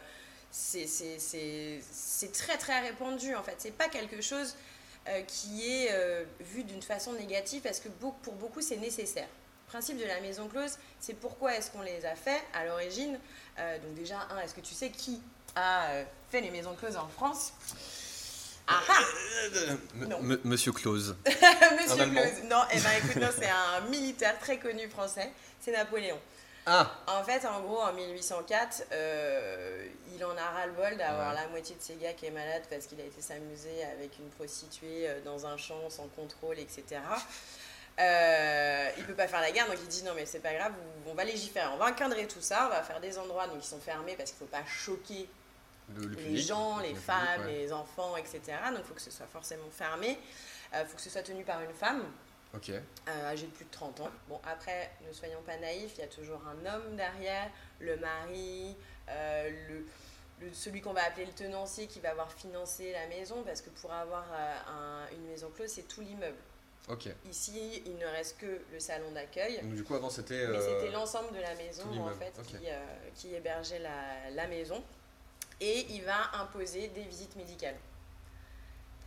[0.50, 3.56] c'est, très très répandu en fait.
[3.58, 4.56] C'est pas quelque chose
[5.08, 9.28] euh, qui est euh, vu d'une façon négative parce que pour beaucoup c'est nécessaire.
[9.66, 13.18] Le principe de la maison close, c'est pourquoi est-ce qu'on les a fait à l'origine.
[13.58, 15.20] Euh, donc déjà, un, est-ce que tu sais qui
[15.56, 17.52] a fait les maisons closes en France?
[18.66, 19.02] Ah ah
[19.94, 20.18] Non.
[20.44, 21.14] Monsieur Claus.
[21.26, 22.44] Monsieur Claus.
[22.48, 26.18] Non, eh ben écoute, non, c'est un militaire très connu français, c'est Napoléon.
[26.66, 31.40] Ah En fait, en gros, en 1804, euh, il en a ras-le-bol d'avoir Ouais.
[31.42, 34.30] la moitié de ses gars qui est malade parce qu'il a été s'amuser avec une
[34.30, 37.02] prostituée euh, dans un champ sans contrôle, etc.
[38.00, 40.72] Euh, il peut pas faire la guerre, donc il dit non mais c'est pas grave,
[41.06, 43.68] on va légiférer, on va encadrer tout ça, on va faire des endroits donc qui
[43.68, 45.28] sont fermés parce qu'il faut pas choquer
[45.96, 47.52] le, le les gens, les Le public, femmes, ouais.
[47.52, 48.40] les enfants, etc.
[48.70, 50.18] Donc il faut que ce soit forcément fermé,
[50.72, 52.04] il faut que ce soit tenu par une femme
[52.54, 52.70] Ok.
[52.70, 52.82] euh,
[53.30, 54.10] âgé de plus de 30 ans.
[54.28, 58.76] Bon, après, ne soyons pas naïfs, il y a toujours un homme derrière, le mari,
[59.08, 59.86] euh, le,
[60.46, 63.70] le- celui qu'on va appeler le tenancier qui va avoir financé la maison, parce que
[63.70, 66.36] pour avoir euh, un- une maison close, c'est tout l'immeuble.
[67.30, 69.58] Ici, il ne reste que le salon d'accueil.
[69.62, 70.46] Donc du coup avant c'était.
[70.48, 74.46] Mais euh, c'était l'ensemble de la maison en fait qui, euh, qui hébergeait la, la
[74.48, 74.84] maison.
[75.64, 77.76] Et il va imposer des visites médicales.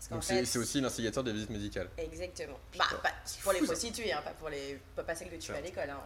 [0.10, 1.90] Donc c'est aussi l'instigateur des visites médicales.
[1.98, 2.60] Exactement.
[2.78, 3.12] Bah, pas.
[3.44, 5.90] pour les prostituées, hein, pas pour les pas, celles que tu fais à l'école.
[5.90, 6.02] Hein.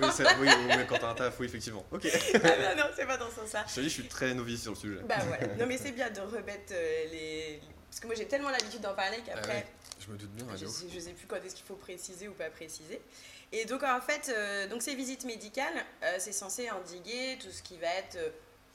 [0.00, 1.84] oui, c'est- oui, oui, quand t'as un taf, oui effectivement.
[1.90, 2.06] Ok.
[2.34, 3.64] Ah non, non, c'est pas dans ce sens-là.
[3.68, 5.00] Je te dis, je suis très novice sur le sujet.
[5.04, 5.54] Bah voilà.
[5.56, 7.60] Non, mais c'est bien de remettre euh, les.
[7.90, 9.66] Parce que moi j'ai tellement l'habitude d'en parler Ah qu'après, ouais,
[10.04, 10.46] Je me doute bien.
[10.56, 13.00] je, sais, je sais plus quand est-ce qu'il faut préciser ou pas préciser.
[13.52, 17.62] Et donc en fait, euh, donc ces visites médicales, euh, c'est censé endiguer tout ce
[17.62, 18.18] qui va être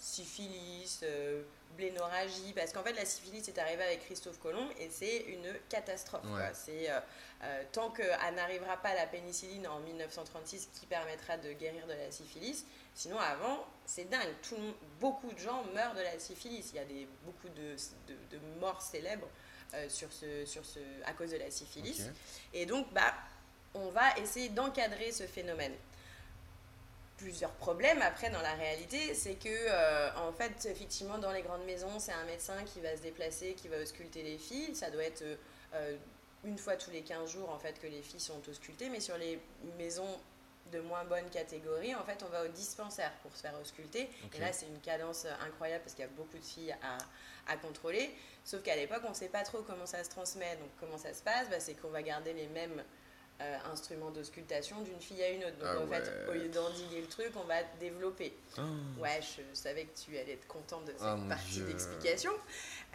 [0.01, 1.43] syphilis, euh,
[1.77, 6.21] blénorragie, parce qu'en fait la syphilis est arrivée avec Christophe Colomb et c'est une catastrophe.
[6.23, 6.37] quoi.
[6.39, 6.51] Ouais.
[6.53, 6.99] C'est euh,
[7.43, 12.11] euh, tant qu'elle n'arrivera pas la pénicilline en 1936 qui permettra de guérir de la
[12.11, 12.65] syphilis.
[12.93, 14.33] Sinon avant, c'est dingue.
[14.41, 14.57] Tout,
[14.99, 16.71] beaucoup de gens meurent de la syphilis.
[16.73, 17.75] Il y a des, beaucoup de,
[18.07, 19.29] de- de morts célèbres
[19.75, 22.01] euh, sur ce, sur ce, à cause de la syphilis.
[22.53, 23.13] Et donc, bah,
[23.73, 25.73] on va essayer d'encadrer ce phénomène.
[27.21, 31.63] Plusieurs problèmes après dans la réalité, c'est que euh, en fait, effectivement, dans les grandes
[31.65, 34.75] maisons, c'est un médecin qui va se déplacer, qui va ausculter les filles.
[34.75, 35.35] Ça doit être euh,
[35.75, 35.95] euh,
[36.45, 39.19] une fois tous les 15 jours en fait que les filles sont auscultées, mais sur
[39.19, 39.39] les
[39.77, 40.19] maisons
[40.71, 44.09] de moins bonne catégorie, en fait, on va au dispensaire pour se faire ausculter.
[44.33, 46.97] Et là, c'est une cadence incroyable parce qu'il y a beaucoup de filles à,
[47.51, 48.09] à contrôler.
[48.43, 50.55] Sauf qu'à l'époque, on ne sait pas trop comment ça se transmet.
[50.55, 51.49] Donc, comment ça se passe?
[51.51, 52.83] Bah, C'est qu'on va garder les mêmes
[53.41, 55.57] euh, instruments d'auscultation d'une fille à une autre.
[55.57, 58.33] Donc, Ah en fait, au lieu d'endiguer le truc, on va développer.
[58.57, 58.61] Ah.
[58.99, 62.31] Ouais, je savais que tu allais être contente de cette Ah, partie d'explication.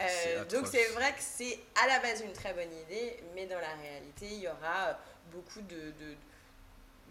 [0.00, 3.58] Euh, donc, c'est vrai que c'est à la base une très bonne idée, mais dans
[3.60, 4.92] la réalité, il y aura euh,
[5.32, 6.14] beaucoup de, de,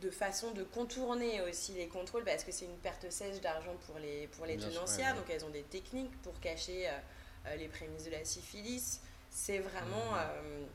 [0.01, 3.99] de façons de contourner aussi les contrôles parce que c'est une perte sèche d'argent pour
[3.99, 5.07] les, pour les tenancières.
[5.07, 5.17] ouais, ouais.
[5.19, 9.01] Donc, elles ont des techniques pour cacher euh, les prémices de la syphilis.
[9.29, 10.65] C'est vraiment euh,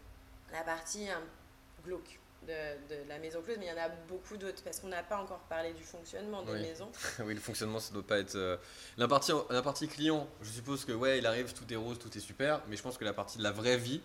[0.53, 1.23] la partie hein,
[1.83, 4.89] glauque de, de la maison close, mais il y en a beaucoup d'autres parce qu'on
[4.89, 6.63] n'a pas encore parlé du fonctionnement des Oui.
[6.63, 6.91] maisons.
[7.25, 8.35] oui, le fonctionnement, ça doit pas être.
[8.37, 8.57] euh,
[8.97, 12.17] La, partie, la partie client, je suppose que ouais, il arrive, tout est rose, tout
[12.17, 14.01] est super, mais je pense que la partie de la vraie vie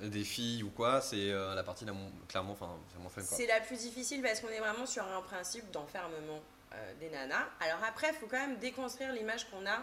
[0.00, 3.22] des filles ou quoi, c'est euh, la partie la mon- clairement, enfin, c'est moins fun
[3.22, 3.36] quoi.
[3.36, 6.40] C'est la plus difficile parce qu'on est vraiment sur un principe d'enfermement
[6.72, 7.46] euh, des nanas.
[7.60, 9.82] Alors après, il faut quand même déconstruire l'image qu'on a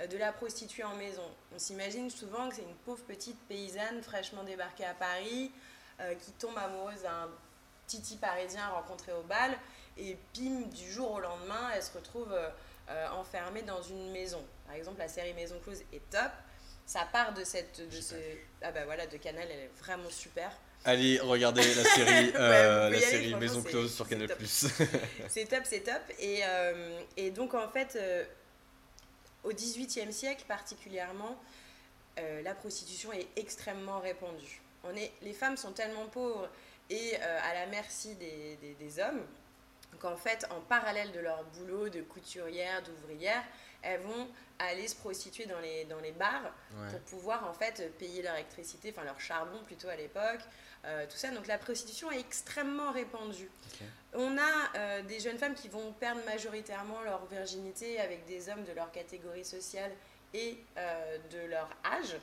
[0.00, 1.24] euh, de la prostituée en maison.
[1.54, 5.50] On s'imagine souvent que c'est une pauvre petite paysanne fraîchement débarquée à Paris
[6.00, 7.28] euh, qui tombe amoureuse d'un
[7.86, 9.56] titi parisien rencontré au bal
[9.96, 14.42] et pim, du jour au lendemain, elle se retrouve euh, enfermée dans une maison.
[14.66, 16.32] Par exemple, la série Maison Close est top.
[16.86, 18.14] Ça part de cette de ce
[18.60, 20.50] ah bah voilà de Canal, elle est vraiment super.
[20.84, 24.28] Allez, regardez la série, euh, la aller, série Maison Close sur Canal+.
[24.28, 24.38] top.
[25.28, 26.02] C'est top, c'est top.
[26.18, 28.24] Et, euh, et donc, en fait, euh,
[29.44, 31.40] au XVIIIe siècle particulièrement,
[32.16, 34.60] la prostitution est extrêmement répandue.
[34.84, 36.48] On est, les femmes sont tellement pauvres
[36.90, 39.22] et euh, à la merci des, des- des hommes
[40.00, 43.42] qu'en fait, en parallèle de leur boulot de couturière, d'ouvrière,
[43.82, 46.42] elles vont aller se prostituer dans les, dans les bars
[46.76, 46.90] Ouais.
[46.90, 50.40] pour pouvoir en fait payer leur électricité, enfin leur charbon plutôt à l'époque,
[50.84, 51.30] euh, tout ça.
[51.30, 53.48] Donc la prostitution est extrêmement répandue.
[54.14, 58.64] On a euh, des jeunes femmes qui vont perdre majoritairement leur virginité avec des hommes
[58.64, 59.92] de leur catégorie sociale
[60.34, 62.16] et euh, de leur âge.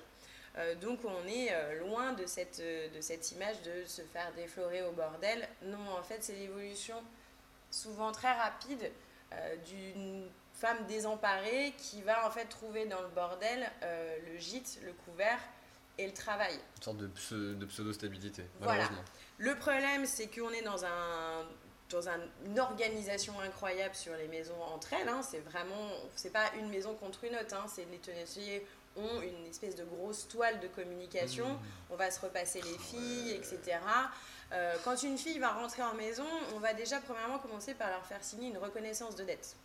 [0.58, 4.32] Euh, donc on est euh, loin de cette, euh, de cette image de se faire
[4.34, 5.48] déflorer au bordel.
[5.64, 7.02] Non, en fait, c'est l'évolution
[7.70, 8.92] souvent très rapide
[9.66, 14.92] d'une femme désemparée qui va en fait trouver dans le bordel euh, le gîte, le
[14.92, 15.40] couvert
[15.98, 16.54] et le travail.
[16.78, 18.74] Une sorte de, pseu- de pseudo-stabilité, Voilà.
[18.84, 19.04] malheureusement.
[19.38, 21.46] Le problème, c'est qu'on est dans, un,
[21.90, 25.08] dans un- une organisation incroyable sur les maisons entre elles.
[25.08, 25.22] hein.
[25.24, 27.56] C'est vraiment, c'est pas une maison contre une autre.
[27.56, 27.66] hein.
[27.74, 31.48] C'est les tenanciers ont une espèce de grosse toile de communication.
[31.48, 31.60] Mmh.
[31.92, 33.78] On va se repasser les filles, etc.
[34.52, 36.26] Euh, quand une fille va rentrer en maison,
[36.56, 39.56] on va déjà premièrement commencer par leur faire signer une reconnaissance de dette.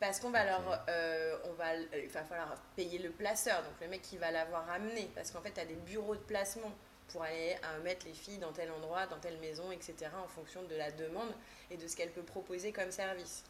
[0.00, 3.88] Parce qu'on va leur, euh, on va, il va falloir payer le placeur, donc le
[3.88, 5.10] mec qui va l'avoir amené.
[5.14, 6.72] Parce qu'en fait, tu as des bureaux de placement
[7.08, 9.94] pour aller euh, mettre les filles dans tel endroit, dans telle maison, etc.
[10.22, 11.32] en fonction de la demande
[11.70, 13.44] et de ce qu'elle peut proposer comme service.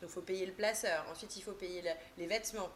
[0.00, 1.04] Donc il faut payer le placeur.
[1.10, 2.68] Ensuite, il faut payer le- les vêtements.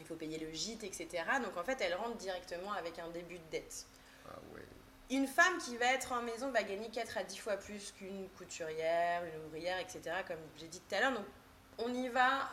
[0.00, 1.08] Il faut payer le gîte, etc.
[1.42, 3.86] Donc en fait, elle rentre directement avec un début de dette.
[4.28, 4.62] Ah ouais.
[5.10, 8.28] Une femme qui va être en maison va gagner 4 à 10 fois plus qu'une
[8.30, 10.00] couturière, une ouvrière, etc.
[10.26, 11.12] Comme j'ai dit tout à l'heure.
[11.12, 11.26] Donc
[11.78, 12.48] on y va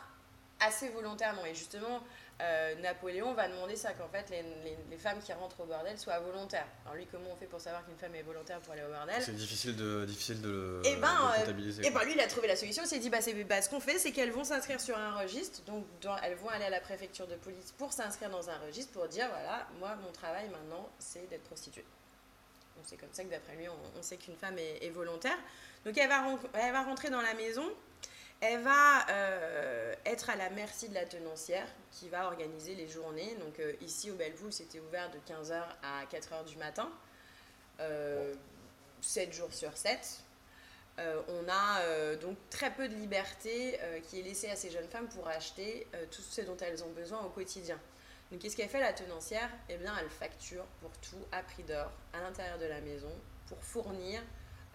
[0.60, 1.44] assez volontairement.
[1.46, 2.02] Et justement,
[2.40, 5.98] euh, Napoléon va demander ça, qu'en fait les, les- les femmes qui rentrent au bordel
[5.98, 6.66] soient volontaires.
[6.84, 9.22] Alors lui, comment on fait pour savoir qu'une femme est volontaire pour aller au bordel
[9.22, 11.86] C'est difficile de, difficile de le Eh ben, de euh, comptabiliser.
[11.86, 12.82] et ben lui, il a trouvé la solution.
[12.84, 15.62] Il s'est dit, bah, bah, ce qu'on fait, c'est qu'elles vont s'inscrire sur un registre.
[15.64, 18.92] Donc, dans- elles vont aller à la préfecture de police pour s'inscrire dans un registre
[18.92, 21.84] pour dire, voilà, moi, mon travail maintenant, c'est d'être prostituée.
[22.76, 25.36] Donc, c'est comme ça que d'après lui, on, on sait qu'une femme est, est volontaire.
[25.84, 27.64] Donc, elle va, ren- elle va rentrer dans la maison.
[28.40, 33.36] Elle va euh, être à la merci de la tenancière qui va organiser les journées.
[33.38, 36.90] Donc, euh, ici, au Bellevue, c'était ouvert de 15h à 4h du matin.
[37.80, 38.34] Euh,
[39.02, 40.20] 7 jours sur 7.
[40.98, 45.08] Euh, on a donc très peu de liberté qui est laissée à ces jeunes femmes
[45.08, 47.78] pour acheter tout ce dont elles ont besoin au quotidien.
[48.30, 49.48] Donc qu'est-ce qu'elle fait la tenancière?
[49.70, 53.10] Eh bien elle facture pour tout à prix d'or à l'intérieur de la maison
[53.46, 54.20] pour fournir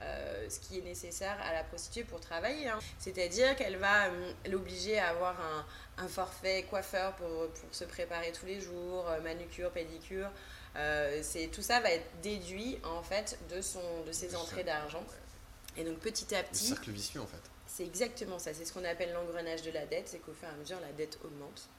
[0.01, 2.67] euh, ce qui est nécessaire à la prostituée pour travailler.
[2.67, 2.79] hein.
[2.99, 5.65] C'est-à-dire qu'elle va euh, l'obliger à avoir un,
[6.03, 10.29] un forfait coiffeur pour, pour se préparer tous les jours, euh, manucure, pédicure.
[10.75, 15.03] Euh, c'est tout ça va être déduit en fait de son de ses entrées d'argent.
[15.77, 17.41] Et donc petit à Le petit, cercle vicieux en fait.
[17.65, 18.53] c'est exactement ça.
[18.53, 20.09] C'est ce qu'on appelle l'engrenage de la dette.
[20.09, 21.69] C'est qu'au fur et à mesure, la dette augmente.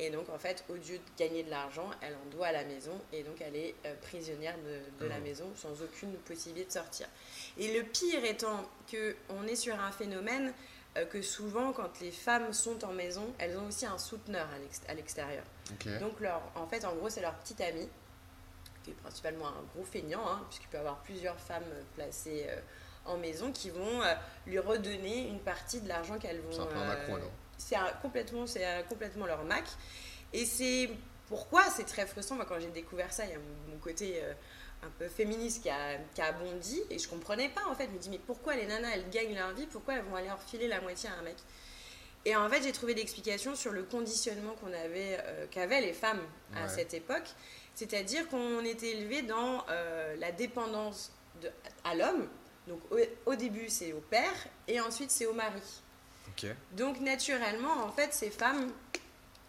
[0.00, 2.64] Et donc, en fait, au lieu de gagner de l'argent, elle en doit à la
[2.64, 2.92] maison.
[3.12, 5.24] Et donc, elle est euh, prisonnière de, de la Mhm.
[5.24, 7.08] maison sans aucune possibilité de sortir.
[7.58, 10.52] Et le pire étant qu'on est sur un phénomène
[10.96, 14.58] euh, que souvent, quand les femmes sont en maison, elles ont aussi un souteneur à
[14.58, 15.44] l'ex- à l'extérieur.
[15.98, 17.88] Donc, leur, en fait, en gros, c'est leur petit ami,
[18.84, 21.64] qui est principalement un gros feignant, hein, puisqu'il peut y avoir plusieurs femmes
[21.96, 22.60] placées euh,
[23.04, 24.00] en maison qui vont
[24.46, 26.52] lui redonner une partie de l'argent qu'elles vont.
[26.52, 27.30] C'est un peu un Macron alors.
[27.58, 29.64] C'est complètement, c'est complètement leur Mac.
[30.32, 30.88] Et c'est
[31.26, 32.36] pourquoi c'est très frustrant.
[32.36, 34.32] Moi, quand j'ai découvert ça, il y a mon, mon côté euh,
[34.82, 36.80] un peu féministe qui a, qui a bondi.
[36.90, 37.86] Et je comprenais pas, en fait.
[37.86, 39.66] Je me dis, mais pourquoi les nanas, elles gagnent leur vie?
[39.66, 41.36] Pourquoi elles vont aller refiler la moitié à un mec?
[42.24, 46.20] Et en fait, j'ai trouvé l'explication sur le conditionnement qu'on avait, euh, qu'avaient les femmes
[46.54, 46.68] à Ouais.
[46.68, 47.26] cette époque.
[47.74, 51.50] C'est-à-dire qu'on était élevé dans euh, la dépendance de,
[51.84, 52.28] à l'homme.
[52.66, 52.98] Donc au,
[53.30, 54.34] au début, c'est au père
[54.66, 55.62] et ensuite, c'est au mari.
[56.72, 58.72] Donc naturellement, en fait, ces femmes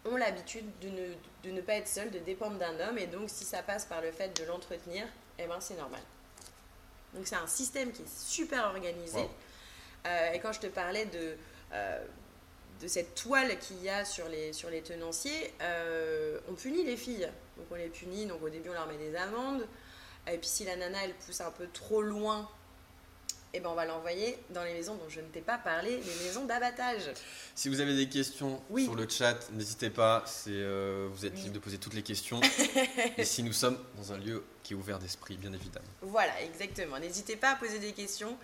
[0.04, 2.98] ont l'habitude de ne, de ne pas être seules, de dépendre d'un homme.
[2.98, 5.06] Et donc, si ça passe par le fait de l'entretenir,
[5.38, 6.00] eh ben, c'est normal.
[7.14, 9.20] Donc, c'est un système qui est super organisé.
[9.20, 9.30] Wow.
[10.06, 11.36] Euh, et quand je te parlais de,
[11.72, 12.04] euh,
[12.80, 16.96] de cette toile qu'il y a sur les, sur les tenanciers, euh, on punit les
[16.96, 17.28] filles.
[17.56, 18.26] Donc, on les punit.
[18.26, 19.66] Donc, au début, on leur met des amendes.
[20.30, 22.48] Et puis, si la nana, elle pousse un peu trop loin,
[23.52, 26.24] eh ben, on va l'envoyer dans les maisons dont je ne t'ai pas parlé, les
[26.26, 27.10] maisons d'abattage.
[27.54, 28.84] Si vous avez des questions Oui.
[28.84, 30.22] sur le chat, n'hésitez pas.
[30.26, 31.40] C'est, euh, vous êtes Oui.
[31.42, 32.40] libre de poser toutes les questions.
[33.18, 35.86] Et si nous sommes dans un lieu qui est ouvert d'esprit, bien évidemment.
[36.02, 36.98] Voilà, exactement.
[37.00, 38.36] N'hésitez pas à poser des questions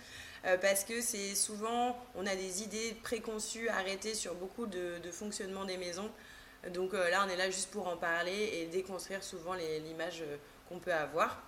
[0.45, 5.11] euh, parce que c'est souvent, on a des idées préconçues, arrêtées sur beaucoup de, de
[5.13, 6.11] fonctionnement des maisons.
[6.75, 10.25] Donc euh, là, on est là juste pour en parler et déconstruire souvent l'image
[10.69, 11.41] qu'on peut avoir.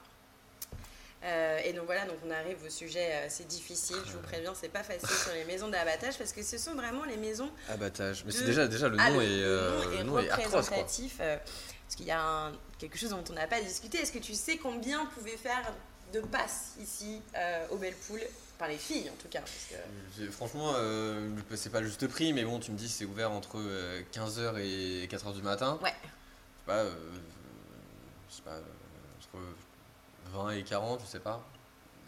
[1.25, 3.97] Euh, et donc voilà, donc on arrive au sujet euh, assez difficile.
[4.07, 7.05] Je vous préviens, c'est pas facile sur les maisons d'abattage parce que ce sont vraiment
[7.05, 8.25] les maisons Abattage.
[8.25, 10.31] Mais c'est déjà, déjà le ah, nom le, est, le euh, nom est le est
[10.31, 11.17] atroce représentatif.
[11.19, 13.99] parce qu'il y a un- quelque chose dont on n'a pas discuté.
[13.99, 15.73] Est-ce que tu sais combien pouvait faire
[16.13, 18.21] de passes ici euh, au Bellepool
[18.61, 19.41] Enfin, les filles en tout cas.
[19.41, 20.31] Parce que...
[20.33, 20.75] Franchement,
[21.55, 23.59] c'est pas le juste prix, mais bon, tu me dis c'est ouvert entre
[24.13, 25.79] 15h et 4h du matin.
[25.81, 25.95] Ouais.
[26.67, 26.85] Je sais pas,
[28.29, 28.57] je sais pas,
[29.37, 29.39] entre
[30.33, 31.43] 20 et 40, je sais pas.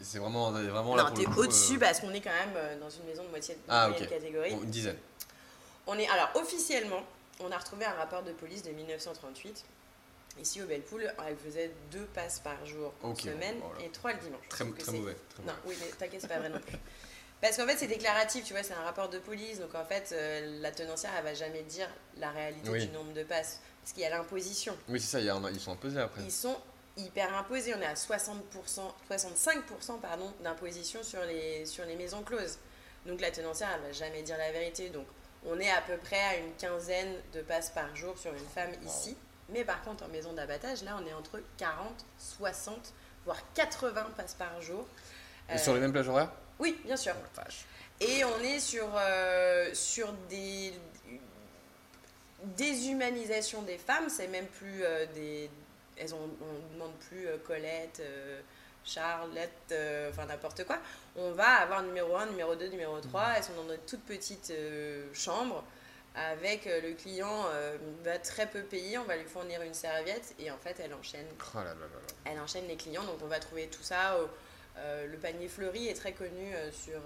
[0.01, 3.03] C'est vraiment, vraiment non, t'es au-dessus euh, parce qu'on est quand même euh, dans une
[3.05, 4.09] maison de moitié de Ah, moyenne ok.
[4.09, 4.55] catégorie.
[4.55, 4.97] bon, une dizaine.
[5.85, 7.01] On est, alors, officiellement,
[7.39, 9.63] on a retrouvé un rapport de police de 1938.
[10.39, 13.85] Ici au Bellepool, elle faisait deux passes par jour en Ok, semaine bon, voilà.
[13.85, 14.47] et trois le dimanche.
[14.49, 14.79] Très, mauvais.
[14.81, 15.15] très Non, mauvais.
[15.65, 16.77] oui, mais t'inquiète, c'est pas vrai non plus.
[17.41, 19.59] Parce qu'en fait, c'est déclaratif, tu vois, c'est un rapport de police.
[19.59, 22.85] Donc en fait, euh, la tenancière, elle va jamais dire la réalité Oui.
[22.87, 23.59] du nombre de passes.
[23.81, 24.75] Parce qu'il y a l'imposition.
[24.89, 26.21] Oui, c'est ça, il y a un- ils sont imposés après.
[26.23, 26.55] Ils sont
[26.97, 27.73] hyper imposés.
[27.75, 28.35] On est à 60%,
[29.09, 32.59] 65% pardon, d'imposition sur les, sur les maisons closes.
[33.05, 34.89] Donc la tenancière, elle va jamais dire la vérité.
[34.89, 35.05] Donc
[35.45, 38.71] on est à peu près à une quinzaine de passes par jour sur une femme
[38.85, 39.17] ici.
[39.49, 42.93] Mais par contre, en maison d'abattage, là, on est entre 40, 60,
[43.25, 44.87] voire 80 passes par jour.
[45.49, 46.31] Et Euh, sur les mêmes plages horaires?
[46.59, 47.13] Oui, bien sûr.
[47.37, 47.41] Oh.
[47.99, 50.73] Et on est sur, euh, sur des,
[52.43, 55.49] déshumanisation des femmes, c'est même plus euh, des.
[56.01, 58.41] Elles ont, on demande plus euh, Colette, euh,
[58.83, 60.79] Charlotte, euh, enfin n'importe quoi.
[61.15, 63.33] On va avoir numéro 1, numéro 2, numéro 3.
[63.37, 64.51] Elles sont dans notre toute petite
[65.13, 65.63] chambre
[66.15, 70.51] avec le client euh, va très peu payer, on va lui fournir une serviette et
[70.51, 71.87] en fait elle enchaîne Oh là là là
[72.25, 74.17] elle enchaîne les clients, donc on va trouver tout ça.
[74.19, 74.27] au-
[74.77, 76.99] euh, le panier fleuri est très connu euh, sur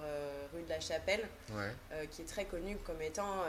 [0.53, 2.07] rue de la Chapelle, Ouais.
[2.09, 3.43] qui est très connu comme étant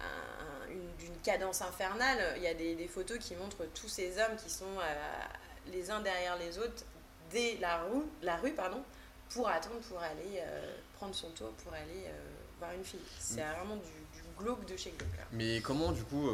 [0.00, 2.34] un- un- une- d'une cadence infernale.
[2.36, 5.24] Il y a des, des photos qui montrent tous ces hommes qui sont euh,
[5.72, 6.84] les uns derrière les autres
[7.30, 8.82] dès la rue, la rue pardon,
[9.30, 12.18] pour attendre, pour aller euh, prendre son tour, pour aller euh,
[12.58, 13.00] voir une fille.
[13.18, 15.16] C'est vraiment du, du glauque de chez glauque.
[15.16, 15.24] là.
[15.32, 16.28] Mais comment, du coup,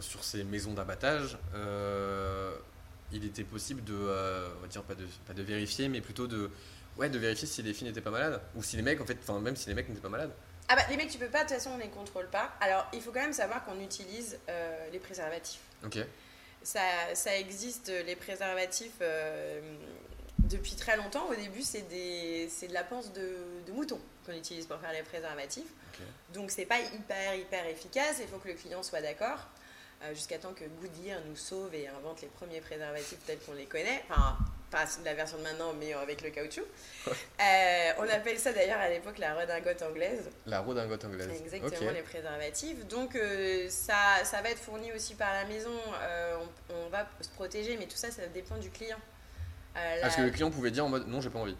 [0.00, 1.38] sur ces maisons d'abattage,
[3.12, 6.50] il était possible de, on va dire pas de, pas de vérifier, mais plutôt de,
[6.96, 8.40] ouais, de vérifier si les filles n'étaient pas malades?
[8.54, 10.32] Ou si les mecs, en fait, enfin même si les mecs n'étaient pas malades?
[10.72, 12.52] Ah bah les mecs tu peux pas, de toute façon on les contrôle pas.
[12.60, 15.60] Alors il faut quand même savoir qu'on utilise euh, les préservatifs.
[15.84, 15.98] Ok.
[16.62, 16.80] Ça,
[17.14, 19.60] ça existe, les préservatifs, euh,
[20.38, 21.26] depuis très longtemps.
[21.30, 25.70] Au début, c'est de la panse de, de mouton qu'on utilise pour faire les préservatifs.
[25.94, 26.00] Ok.
[26.34, 28.18] Donc, c'est pas hyper, hyper efficace.
[28.20, 29.38] Il faut que le client soit d'accord.
[30.04, 33.64] euh, Jusqu'à temps que Goodyear nous sauve et invente les premiers préservatifs tels qu'on les
[33.64, 34.04] connaît.
[34.10, 34.36] Enfin,
[34.70, 36.62] pas la version de maintenant, mais avec le caoutchouc.
[37.08, 40.30] Euh, on appelle ça d'ailleurs à l'époque la redingote anglaise.
[40.46, 41.28] La redingote anglaise.
[41.44, 42.86] Exactement, les préservatifs.
[42.86, 45.72] Donc, euh, ça, ça va être fourni aussi par la maison.
[46.00, 46.36] Euh,
[46.70, 48.98] on, on va se protéger, mais tout ça, ça dépend du client.
[49.74, 51.56] La- Parce que le client pouvait dire en mode non, j'ai pas envie.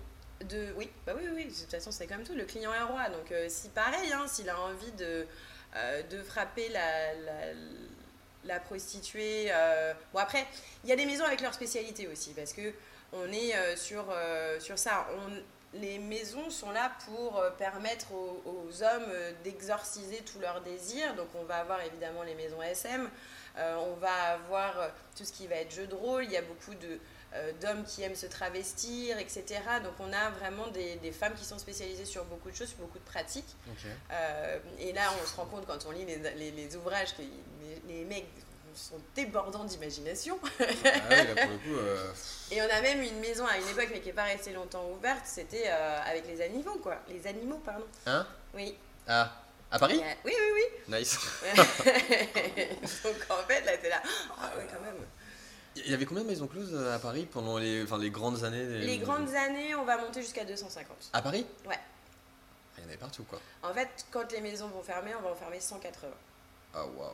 [0.48, 2.34] de, oui, bah oui, oui, de toute façon, c'est comme tout.
[2.34, 3.08] Le client est roi.
[3.08, 5.26] Donc, si pareil, hein, s'il a envie de,
[6.10, 7.32] de frapper la, la,
[8.44, 9.46] la prostituée.
[9.50, 10.44] euh, Bon, après,
[10.84, 12.72] il y a des maisons avec leur spécialité aussi, parce que
[13.12, 15.06] on est euh, sur, euh, sur ça.
[15.16, 15.42] On,
[15.78, 19.12] les maisons sont là pour euh, permettre aux, aux hommes
[19.44, 21.14] d'exorciser tous leurs désirs.
[21.14, 23.08] Donc, on va avoir évidemment les maisons SM.
[23.58, 26.24] Euh, on va avoir tout ce qui va être jeu de rôle.
[26.24, 26.98] Il y a beaucoup de
[27.34, 29.44] euh, d'hommes qui aiment se travestir, etc.
[29.84, 32.78] Donc on a vraiment des, des femmes qui sont spécialisées sur beaucoup de choses, sur
[32.78, 33.54] beaucoup de pratiques.
[34.10, 37.22] Euh, et là, on se rend compte quand on lit les, les- les ouvrages que
[37.22, 38.26] les, les mecs
[38.74, 40.38] sont débordants d'imagination.
[40.42, 41.76] Ah oui, là pour le coup.
[41.78, 42.12] euh,
[42.50, 44.88] Et on a même une maison à une époque, mais qui n'est pas restée longtemps
[44.90, 46.96] ouverte, c'était euh, avec les animaux, quoi.
[47.08, 47.84] Les animaux, pardon.
[48.06, 48.26] Hein?
[48.54, 48.76] Oui.
[49.08, 49.32] Ah.
[49.72, 50.00] À Paris?
[50.02, 50.52] A- Oui, oui,
[50.88, 50.98] oui.
[50.98, 51.16] Nice.
[53.04, 54.02] Donc en fait, là, t'es là.
[54.40, 54.96] Ah ouais, quand même.
[55.76, 58.42] Il y avait combien de maisons closes euh, à Paris pendant les, enfin, les grandes
[58.42, 61.10] années des- Les grandes années, on va monter jusqu'à 250.
[61.12, 61.46] À Paris?
[61.64, 61.78] Ouais.
[62.76, 63.40] Il y en avait partout quoi.
[63.62, 66.08] En fait, quand les maisons vont fermer, on va en fermer 180.
[66.74, 67.10] Ah waouh.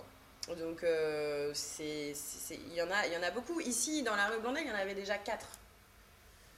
[0.48, 3.60] Donc, euh, il y, en a, il y en a beaucoup.
[3.60, 5.44] Ici, dans la rue Blondet, il y en avait déjà 4.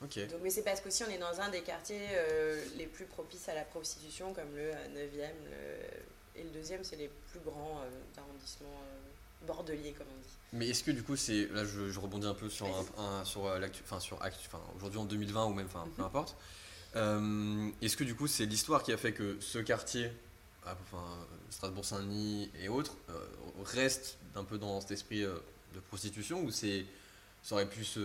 [0.04, 0.18] Ok.
[0.28, 3.48] Donc, mais c'est parce qu'aussi, on est dans un des quartiers euh, les plus propices
[3.48, 5.30] à la prostitution, comme le 9e.
[5.50, 10.28] Le, et le deuxième, c'est les plus grands euh, arrondissements euh, bordeliers, comme on dit.
[10.52, 13.24] Mais est-ce que du coup c'est là je, je rebondis un peu sur un, un-
[13.24, 14.18] sur l'actu enfin sur
[14.76, 16.06] aujourd'hui en 2020 ou même enfin peu Mhm.
[16.06, 16.36] importe.
[17.82, 20.10] Est-ce que du coup c'est l'histoire qui a fait que ce quartier
[20.82, 21.04] enfin
[21.50, 23.14] Strasbourg-Saint-Denis et autres euh,
[23.64, 25.34] reste un peu dans cet esprit euh,
[25.74, 26.84] de prostitution ou c'est
[27.42, 28.00] ça aurait pu se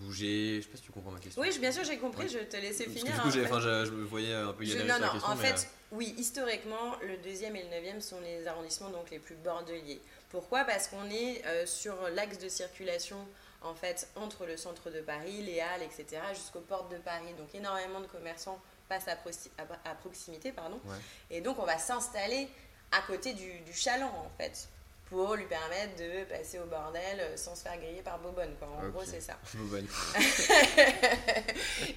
[0.00, 1.42] bouger, je sais pas si tu comprends ma question.
[1.42, 2.28] Oui, bien sûr, j'ai compris, Ouais.
[2.28, 3.14] je te laissais Parce que finir.
[3.14, 5.00] du coup, hein, enfin, je, je me voyais un peu y Je- aller non, sur
[5.00, 5.32] la non, question.
[5.32, 9.34] en fait, oui, historiquement, le deuxième et le neuvième sont les arrondissements donc les plus
[9.34, 10.00] bordeliers.
[10.30, 10.64] Pourquoi?
[10.64, 13.18] Parce qu'on est euh, sur l'axe de circulation
[13.66, 17.32] en fait entre le centre de Paris, les Halles, etc., jusqu'aux portes de Paris.
[17.38, 20.80] Donc énormément de commerçants passent à, proxi- à- à proximité, pardon.
[20.84, 20.96] Ouais.
[21.30, 22.48] Et donc on va s'installer
[22.92, 24.68] à côté du, du chaland en fait
[25.06, 28.54] pour lui permettre de passer au bordel euh, sans se faire griller par Bobonne.
[28.58, 28.66] Quoi.
[28.68, 29.34] En gros, c'est ça.
[29.54, 29.86] Bobonne.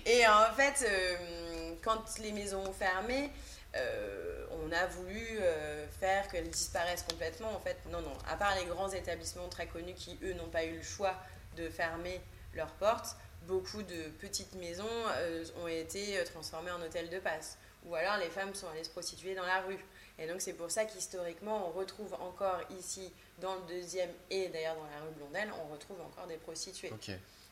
[0.06, 3.30] et en fait, euh, quand les maisons ont fermé,
[3.76, 7.52] euh, on a voulu euh, faire qu'elles disparaissent complètement.
[7.56, 8.14] En fait, non, non.
[8.28, 11.16] À part les grands établissements très connus qui, eux, n'ont pas eu le choix
[11.58, 12.22] de fermer
[12.54, 13.16] leurs portes,
[13.48, 14.86] beaucoup de petites maisons
[15.18, 17.58] euh, ont été euh, transformées en hôtels de passe.
[17.86, 19.80] Ou alors les femmes sont allées se prostituer dans la rue.
[20.18, 24.76] Et donc c'est pour ça qu'historiquement, on retrouve encore ici, dans le deuxième et d'ailleurs
[24.76, 26.92] dans la rue Blondel, on retrouve encore des prostituées.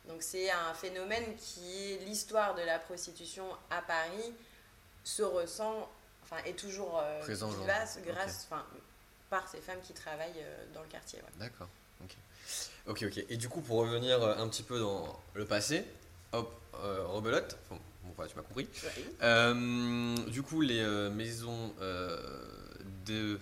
[0.07, 4.33] Donc c'est un phénomène qui est l'histoire de la prostitution à Paris
[5.03, 5.89] se ressent,
[6.23, 8.65] enfin est toujours euh, vivace grâce, enfin
[9.29, 11.19] par ces femmes qui travaillent euh, dans le quartier.
[11.19, 11.39] ouais.
[11.39, 11.67] D'accord.
[12.03, 12.15] Ok.
[12.87, 13.25] Ok, ok.
[13.29, 15.83] Et du coup, pour revenir euh, un petit peu dans le passé,
[16.31, 17.57] hop, euh, rebelote.
[17.69, 18.67] Bon, bon, voilà, tu m'as compris.
[19.21, 21.73] Euh, du coup, les euh, maisons
[23.05, 23.39] de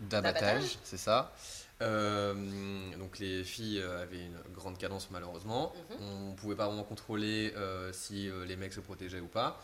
[0.00, 1.32] d'abattage, c'est ça.
[1.80, 5.72] Donc les filles avaient une grande cadence malheureusement.
[5.90, 6.30] Mhm.
[6.30, 7.54] On pouvait pas vraiment contrôler
[7.92, 9.60] si les mecs se protégeaient ou pas.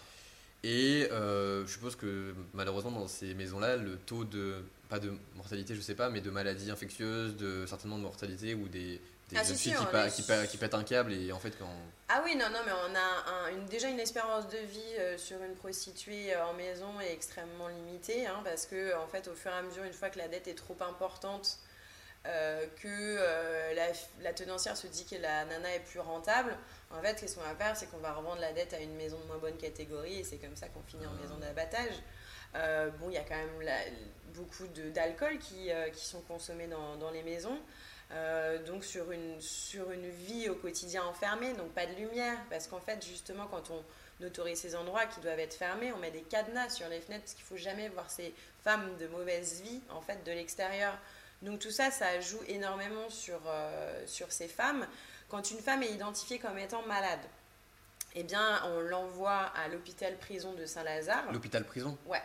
[0.68, 5.76] Et euh, je suppose que malheureusement dans ces maisons-là, le taux de, pas de mortalité,
[5.76, 9.00] je sais pas, mais de maladies infectieuses, de certainement de mortalité ou des,
[9.30, 11.30] des Ah, si, si, qui, on pa- est qui, pa- qui pètent un câble et
[11.30, 11.70] en fait quand...
[12.08, 15.16] Ah oui, non, non, mais on a un- une- déjà une espérance de vie euh,
[15.18, 19.34] sur une prostituée euh, en maison est extrêmement limitée, hein, parce que en fait, au
[19.36, 21.58] fur et à mesure, une fois que la dette est trop importante,
[22.26, 23.86] euh, que euh, la,
[24.22, 26.56] la tenancière se dit que la nana est plus rentable,
[26.90, 27.76] en fait, qu'est-ce qu'on va faire?
[27.76, 30.36] C'est qu'on va revendre la dette à une maison de moins bonne catégorie, et c'est
[30.36, 31.22] comme ça qu'on finit en Ah.
[31.22, 31.94] maison d'abattage.
[32.54, 33.84] Euh, bon, il y a quand même la-
[34.34, 37.58] beaucoup d'alcool qui, qui sont consommés dans, dans les maisons.
[38.66, 42.78] Donc sur une, sur une vie au quotidien enfermée, donc pas de lumière, parce qu'en
[42.80, 43.82] fait justement quand on
[44.24, 47.34] autorise ces endroits qui doivent être fermés, on met des cadenas sur les fenêtres, parce
[47.34, 50.96] qu'il faut jamais voir ces femmes de mauvaise vie en fait de l'extérieur.
[51.42, 54.86] Donc tout ça, ça joue énormément sur, euh, sur ces femmes.
[55.28, 57.20] Quand une femme est identifiée comme étant malade,
[58.14, 61.30] eh bien on l'envoie à l'hôpital prison de Saint-Lazare.
[61.32, 61.96] L'hôpital prison.
[62.06, 62.22] Ouais.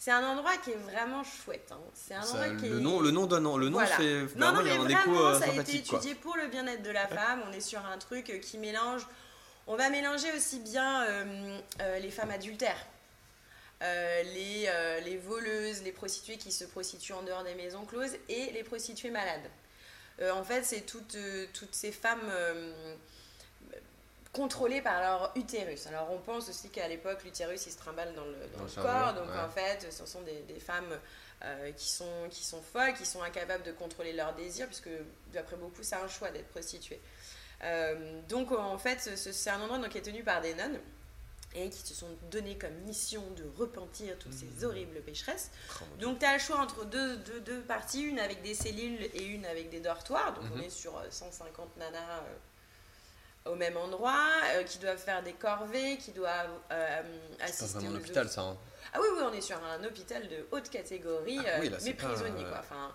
[0.00, 1.72] C'est un endroit qui est vraiment chouette.
[1.72, 1.78] hein.
[1.92, 2.80] C'est un Ça, endroit qui le, est...
[2.80, 3.96] nom, le nom donne le nom Voilà.
[3.96, 5.98] fait Non, vraiment non, il y a un écho vraiment, euh, ça a été quoi.
[5.98, 7.42] étudié pour le bien-être de la femme.
[7.48, 9.04] On est sur un truc qui mélange.
[9.66, 12.78] On va mélanger aussi bien euh, euh, les femmes adultères,
[13.82, 18.16] euh, les, euh, les voleuses, les prostituées qui se prostituent en dehors des maisons closes
[18.28, 19.48] et les prostituées malades.
[20.20, 21.16] Euh, en fait, c'est toutes,
[21.52, 22.30] toutes ces femmes
[24.32, 25.86] contrôlées par leur utérus.
[25.86, 28.64] Alors, on pense aussi qu'à l'époque, l'utérus, il se trimballe dans le, dans Dans le
[28.64, 29.14] le cerveau, corps.
[29.14, 29.40] Donc, ouais.
[29.40, 30.98] en fait, ce sont des, des femmes
[31.76, 34.90] qui, sont, qui sont folles, qui sont incapables de contrôler leurs désirs, puisque
[35.32, 37.00] d'après beaucoup, c'est un choix d'être prostituée.
[38.28, 40.78] Donc, en fait, ce- c'est un endroit donc, qui est tenu par des nonnes
[41.54, 45.50] et qui se sont donné comme mission de repentir toutes ces horribles pécheresses.
[45.80, 45.84] Oh.
[45.98, 49.24] Donc tu as le choix entre deux, deux, deux parties, une avec des cellules et
[49.24, 50.34] une avec des dortoirs.
[50.34, 50.64] Donc on Mhm.
[50.64, 51.98] est sur euh, 150 nanas
[53.46, 57.02] euh, au même endroit, euh, qui doivent faire des corvées, qui doivent euh,
[57.38, 58.42] C'est assister vraiment un hôpital ça.
[58.42, 58.58] hein.
[58.92, 61.76] Ah oui, oui, on est sur un hôpital de haute catégorie, Ah oui, euh, là,
[61.80, 62.44] c'est mais prisonnier.
[62.44, 62.58] euh, Quoi.
[62.60, 62.94] Enfin,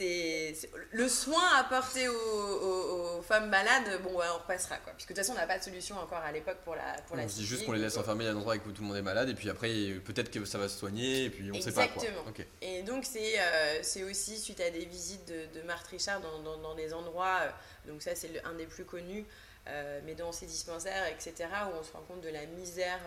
[0.00, 4.76] c'est le soin apporté aux, aux- aux femmes malades, bon, ouais, on repassera.
[4.78, 4.92] Quoi.
[4.94, 7.16] Puisque de toute façon, on n'a pas de solution encore à l'époque pour la, pour
[7.16, 8.88] la on se dit juste qu'on les laisse enfermer à un endroit où tout le
[8.88, 9.68] monde est malade et puis après
[10.04, 12.02] peut-être que ça va se soigner et puis on sait pas quoi.
[12.02, 12.32] Exactement.
[12.62, 16.38] Et donc, c'est euh, c'est aussi suite à des visites de, de Marthe Richard dans,
[16.40, 19.24] dans, dans des endroits, euh, donc ça, c'est un des plus connus,
[19.68, 23.00] euh, mais dans ces dispensaires, etc., où on se rend compte de la misère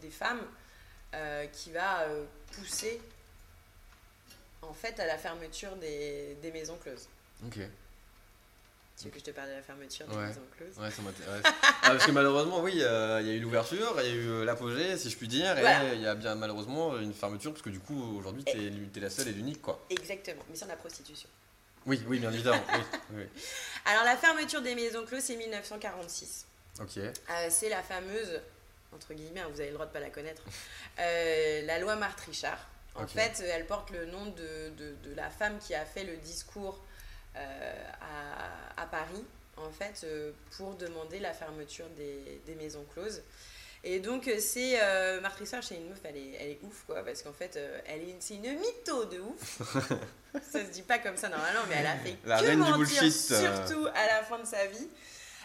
[0.00, 0.40] des femmes
[1.52, 2.06] qui va
[2.52, 3.00] pousser
[4.68, 7.08] en fait à la fermeture des, des maisons closes.
[7.46, 7.58] Ok.
[8.98, 10.26] Tu veux que je te parle de la fermeture des Ouais.
[10.28, 11.42] maisons closes Ouais, ça m'intéresse.
[11.44, 14.26] Ah, parce que malheureusement, oui, euh, il y a eu l'ouverture, il y a eu
[14.28, 15.84] euh, l'apogée, si je puis dire, Voilà.
[15.92, 19.00] et il y a bien malheureusement une fermeture, parce que du coup, aujourd'hui, t'es t'es
[19.00, 19.84] la seule et l'unique, quoi.
[19.90, 21.28] Exactement, mais sans la prostitution.
[21.84, 22.62] Oui, oui, bien évidemment.
[22.72, 22.80] oui,
[23.18, 23.24] oui.
[23.84, 26.46] Alors, la fermeture des maisons closes, c'est 1946.
[26.80, 26.96] Ok.
[26.96, 27.12] Euh,
[27.50, 28.40] c'est la fameuse,
[28.94, 30.42] entre guillemets, hein, vous avez le droit de pas la connaître,
[30.98, 32.22] euh, la loi Marthe
[32.98, 36.16] En fait, elle porte le nom de, de- de la femme qui a fait le
[36.16, 36.82] discours
[37.36, 37.84] euh,
[38.76, 39.24] à, à Paris,
[39.56, 43.22] en fait, euh, pour demander la fermeture des, des maisons closes.
[43.84, 46.84] Et donc, euh, c'est euh, Marthe Richard, c'est une meuf, elle est, elle est ouf,
[46.86, 49.60] quoi, parce qu'en fait, elle est, c'est une mytho de ouf.
[50.50, 52.70] ça se dit pas comme ça normalement, mais elle a fait La que reine du
[52.70, 54.88] mentir, bullshit, surtout à la fin de sa vie.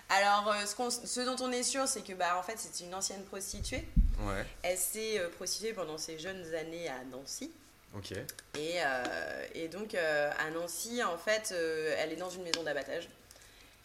[0.10, 2.93] Alors, ce, qu'on- ce dont on est sûr, c'est que, bah, en fait, c'est une
[2.95, 3.88] ancienne prostituée.
[4.22, 4.46] Ouais.
[4.64, 7.52] Elle s'est euh, prostituée pendant ses jeunes années à Nancy.
[7.96, 8.12] Ok.
[8.12, 11.54] Et, euh, et donc, euh, à Nancy, en fait,
[11.98, 13.10] elle est dans une maison d'abattage.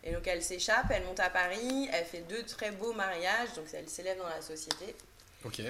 [0.05, 3.65] Et donc, elle s'échappe, elle monte à Paris, elle fait deux très beaux mariages, donc
[3.73, 4.95] elle s'élève dans la société.
[5.45, 5.61] Ok.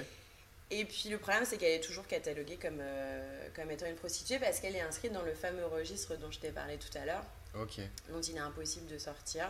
[0.69, 4.37] Et puis, le problème, c'est qu'elle est toujours cataloguée comme, euh, comme étant une prostituée
[4.37, 7.23] parce qu'elle est inscrite dans le fameux registre dont je t'ai parlé tout à l'heure
[7.55, 7.79] Ok.
[8.09, 9.49] dont il est impossible de sortir.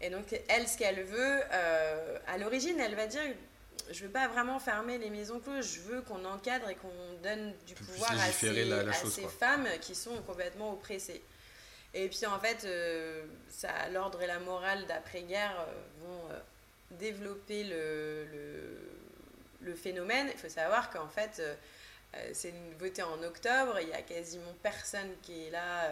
[0.00, 3.20] Et donc, elle, ce qu'elle veut, euh, à l'origine, elle va dire
[3.90, 6.88] je veux pas vraiment fermer les maisons closes, je veux qu'on encadre et qu'on
[7.22, 9.30] donne du pouvoir à ces, la- la à chose, ces quoi.
[9.30, 11.22] femmes qui sont complètement oppressées.
[11.92, 15.72] Et puis, en fait, euh, ça, l'ordre et la morale d'après-guerre euh,
[16.06, 16.38] vont euh,
[16.92, 18.78] développer le, le,
[19.62, 20.28] le phénomène.
[20.32, 21.54] Il faut savoir qu'en fait, euh,
[22.32, 25.90] c'est voté en octobre, il y a quasiment personne qui est là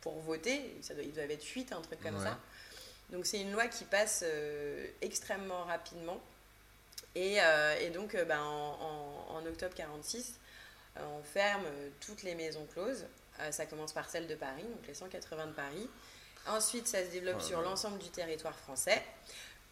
[0.00, 0.76] pour voter.
[0.82, 2.24] Ça doit, ils doivent être 8, un truc comme Ouais.
[2.24, 2.38] ça.
[3.10, 4.24] Donc c'est une loi qui passe
[5.02, 6.20] extrêmement rapidement.
[7.14, 10.34] Et, euh, et donc euh, ben, en, en- en octobre 46,
[10.96, 11.64] euh, on ferme
[12.00, 13.06] toutes les maisons closes.
[13.52, 15.88] Ça commence par celle de Paris, donc les 180 de Paris.
[16.46, 19.02] Ensuite, ça se développe là sur l'ensemble du territoire français.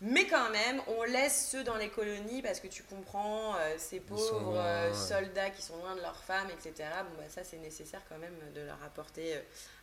[0.01, 4.01] Mais quand même, on laisse ceux dans les colonies parce que tu comprends, euh, ces
[4.01, 4.97] pauvres loin, euh, ouais.
[4.97, 6.89] soldats qui sont loin de leurs femmes, etc.
[7.11, 9.41] Bon, bah, ça, c'est nécessaire quand même de leur apporter euh,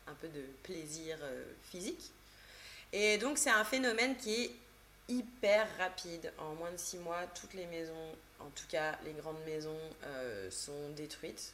[0.08, 1.20] un peu de plaisir
[1.70, 2.12] physique.
[2.92, 4.52] Et donc, c'est un phénomène qui est
[5.08, 6.32] hyper rapide.
[6.38, 10.50] En moins de six mois, toutes les maisons, en tout cas les grandes maisons, euh,
[10.50, 11.54] sont détruites.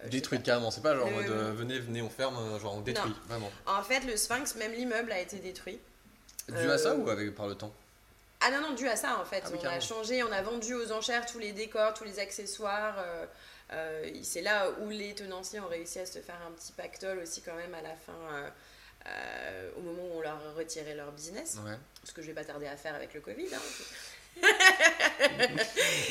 [0.00, 0.46] Euh, je sais Détruite pas.
[0.46, 3.50] carrément, c'est pas genre en mode euh, venez, venez, on ferme, genre on détruit, vraiment.
[3.66, 5.78] En fait, le Sphinx, même l'immeuble a été détruit.
[6.48, 7.72] Dû à ça ou avec, par le temps?
[8.40, 9.42] Ah non, non, dû à ça en fait.
[9.44, 12.18] Ah oui, on a changé, on a vendu aux enchères tous les décors, tous les
[12.18, 12.96] accessoires.
[14.22, 17.54] c'est là où les tenanciers ont réussi à se faire un petit pactole aussi quand
[17.54, 18.14] même à la fin,
[19.06, 21.56] euh, au moment où on leur a retiré leur business.
[21.64, 21.76] Ouais.
[22.04, 23.46] Ce que je vais pas tarder à faire avec le Covid.
[23.54, 23.58] hein.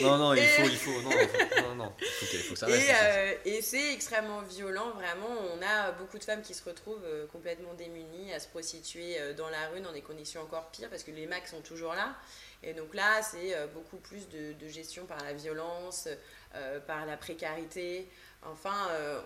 [0.01, 1.09] Non, non, il faut, il faut, non,
[1.69, 1.93] non, non.
[1.99, 2.89] Il faut, qu'il- il faut que ça reste.
[2.89, 5.29] Et, euh, et c'est extrêmement violent, vraiment.
[5.57, 9.33] On a beaucoup de femmes qui se retrouvent euh, complètement démunies à se prostituer euh,
[9.33, 12.15] dans la rue dans des conditions encore pires parce que les Macs sont toujours là.
[12.61, 16.07] Et donc là, c'est euh, beaucoup plus de, de gestion par la violence,
[16.55, 18.07] euh, par la précarité.
[18.43, 19.21] Enfin, euh,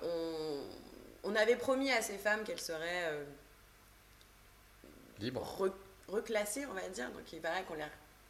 [1.23, 3.11] on, on avait promis à ces femmes qu'elles seraient
[5.23, 5.41] Libre.
[5.59, 5.73] re-
[6.07, 7.09] reclassées, on va dire.
[7.11, 7.83] Donc il paraît qu'on les,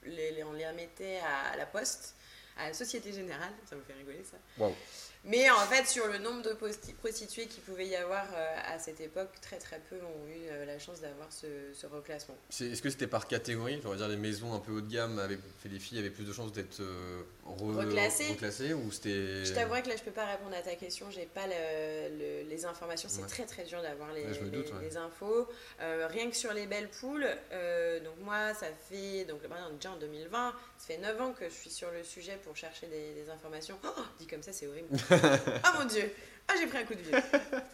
[0.06, 2.16] les, les- on les remettait à la poste,
[2.58, 3.52] à la Société Générale.
[3.70, 4.38] Ça vous fait rigoler ça?
[5.26, 6.53] Mais en fait, sur le nombre de
[6.99, 10.65] prostituées qu'il pouvait y avoir euh, à cette époque, très très peu ont eu euh,
[10.65, 12.36] la chance d'avoir ce, ce reclassement.
[12.49, 13.82] Est-ce que c'était par catégorie?
[13.86, 16.09] On va dire les maisons un peu haut de gamme avec fait les filles avaient
[16.09, 19.45] plus de chances d'être euh, re- Reclassées reclassées ou c'était.
[19.45, 21.09] Je t'avouerai que là, je peux pas répondre à ta question.
[21.11, 23.07] J'ai pas le- le- les informations.
[23.09, 23.28] C'est Ouais.
[23.28, 24.82] très très dur d'avoir les, Ouais, je me les- doute, ouais.
[24.89, 25.47] les infos.
[25.82, 29.39] Euh, rien que sur les belles poules, euh, donc moi, ça fait donc
[29.78, 30.53] déjà en 2020.
[30.86, 33.79] Ça fait 9 ans que je suis sur le sujet pour chercher des, des informations.
[33.86, 34.89] Oh, dit comme ça, c'est horrible.
[35.11, 36.11] oh mon dieu.
[36.49, 37.13] Ah, j'ai pris un coup de vieux.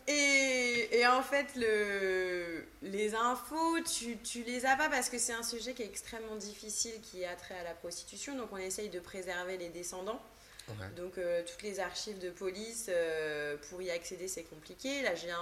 [0.07, 5.33] Et, et en fait, le, les infos, tu, tu les as pas parce que c'est
[5.33, 8.35] un sujet qui est extrêmement difficile, qui a trait à la prostitution.
[8.37, 10.21] Donc, on essaye de préserver les descendants.
[10.67, 10.75] Ouais.
[10.95, 15.01] Donc, euh, toutes les archives de police, euh, pour y accéder, c'est compliqué.
[15.01, 15.41] Là, je viens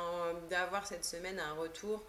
[0.50, 2.06] d'avoir cette semaine un retour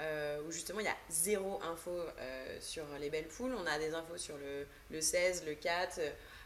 [0.00, 3.54] euh, où justement il y a zéro info euh, sur les belles poules.
[3.54, 6.00] On a des infos sur le, le 16, le 4,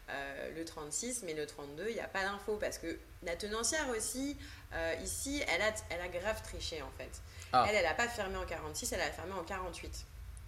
[0.08, 3.88] euh, le 36, mais le 32, il n'y a pas d'infos parce que la tenancière
[3.90, 4.36] aussi,
[4.74, 7.10] euh, ici, elle a, elle a grave triché en fait.
[7.52, 7.66] Ah.
[7.68, 10.04] Elle, elle n'a pas fermé en 46, elle a fermé en 48.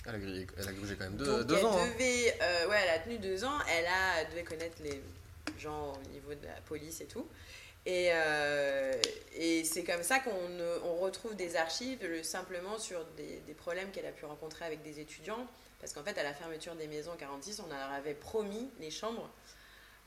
[0.07, 1.79] Elle a, grillé- elle a grugé quand même deux, Donc deux elle ans.
[1.79, 1.87] hein.
[1.93, 2.39] devait,
[2.69, 3.59] ouais, elle a tenu deux ans.
[3.69, 5.03] Elle a elle devait connaître les
[5.59, 7.27] gens au niveau de la police et tout.
[7.89, 8.93] Et, euh,
[9.35, 10.31] et c'est comme ça qu'on
[10.85, 15.01] on retrouve des archives le- simplement sur des, problèmes qu'elle a pu rencontrer avec des
[15.01, 15.47] étudiants.
[15.81, 18.91] Parce qu'en fait, à la fermeture des maisons en 46, on leur avait promis les
[18.91, 19.31] chambres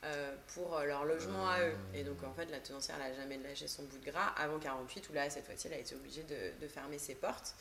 [0.04, 1.74] euh, pour leur logement à eux.
[1.92, 5.08] Et donc, en fait, la tenancière n'a jamais lâché son bout de gras avant 48,
[5.10, 7.56] où là, cette fois-ci, elle a été obligée de fermer ses portes.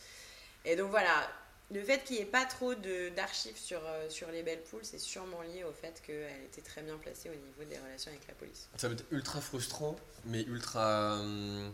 [0.66, 1.28] Et donc, voilà,
[1.74, 5.00] le fait qu'il n'y ait pas trop d'archives sur, euh, sur les belles poules, c'est
[5.00, 8.34] sûrement lié au fait qu'elle était très bien placée au niveau des relations avec la
[8.34, 8.68] police.
[8.78, 9.96] Ça va être ultra frustrant,
[10.26, 11.72] mais ultra, hum,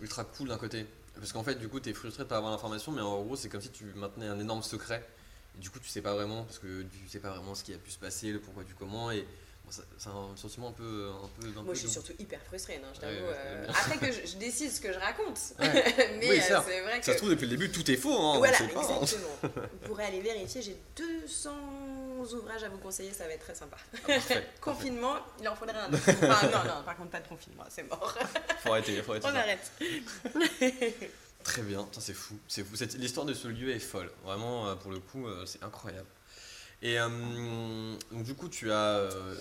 [0.00, 0.86] ultra cool d'un côté.
[1.14, 3.48] Parce qu'en fait, du coup, t'es frustré de pas avoir l'information, mais en gros, c'est
[3.48, 5.04] comme si tu maintenais un énorme secret.
[5.56, 7.74] Et du coup, tu sais pas vraiment, parce que tu sais pas vraiment ce qui
[7.74, 9.10] a pu se passer, le pourquoi du comment.
[9.10, 9.26] Et
[9.70, 11.10] c'est un sentiment un peu.
[11.10, 13.26] Un peu un Moi, peu je suis surtout hyper frustrée, non, je Ouais, t'avoue.
[13.28, 15.38] ouais, euh, après que je, je décide ce que je raconte.
[15.58, 15.84] Ouais.
[16.20, 16.64] mais Oui, euh, ça.
[16.66, 17.06] c'est vrai que.
[17.06, 18.12] Ça se trouve, depuis le début, tout est faux.
[18.12, 18.98] Hein, on voilà, sait pas, hein.
[19.02, 19.28] exactement.
[19.82, 21.50] Vous pourrez aller vérifier, j'ai 200
[22.20, 23.76] ouvrages à vous conseiller, ça va être très sympa.
[23.78, 24.46] Ah, parfait, parfait.
[24.60, 26.02] Confinement, il en faudrait un autre.
[26.08, 28.16] Enfin, non, non, par contre, pas de confinement, c'est mort.
[28.62, 29.26] Faut arrêter, faut arrêter.
[29.28, 29.38] On ça.
[29.38, 29.72] arrête.
[31.44, 32.74] Très bien, c'est fou, c'est fou.
[32.98, 36.06] L'histoire de ce lieu est folle, vraiment euh, pour le coup euh, c'est incroyable.
[36.82, 37.08] Et euh,
[38.12, 39.34] donc du coup tu as, euh,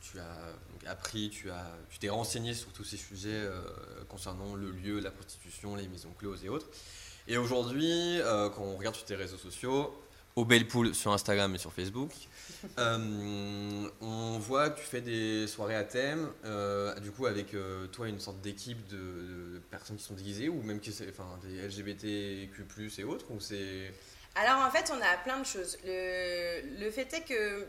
[0.00, 3.60] tu as appris, tu as, tu t'es renseigné sur tous ces sujets euh,
[4.08, 6.66] concernant le lieu, la prostitution, les maisons closes et autres.
[7.28, 9.96] Et aujourd'hui, quand on regarde sur tes réseaux sociaux,
[10.34, 12.10] au Belle Poule sur Instagram et sur Facebook,
[12.78, 16.28] on voit que tu fais des soirées à thème,
[17.00, 17.54] du coup avec
[17.92, 21.62] toi une sorte d'équipe de, de personnes qui sont déguisées ou même qui enfin, des
[21.68, 22.66] LGBTQ+,
[22.98, 23.92] et autres, ou c'est...
[24.34, 25.78] Alors en fait, on a plein de choses.
[25.84, 27.66] Le, le fait est que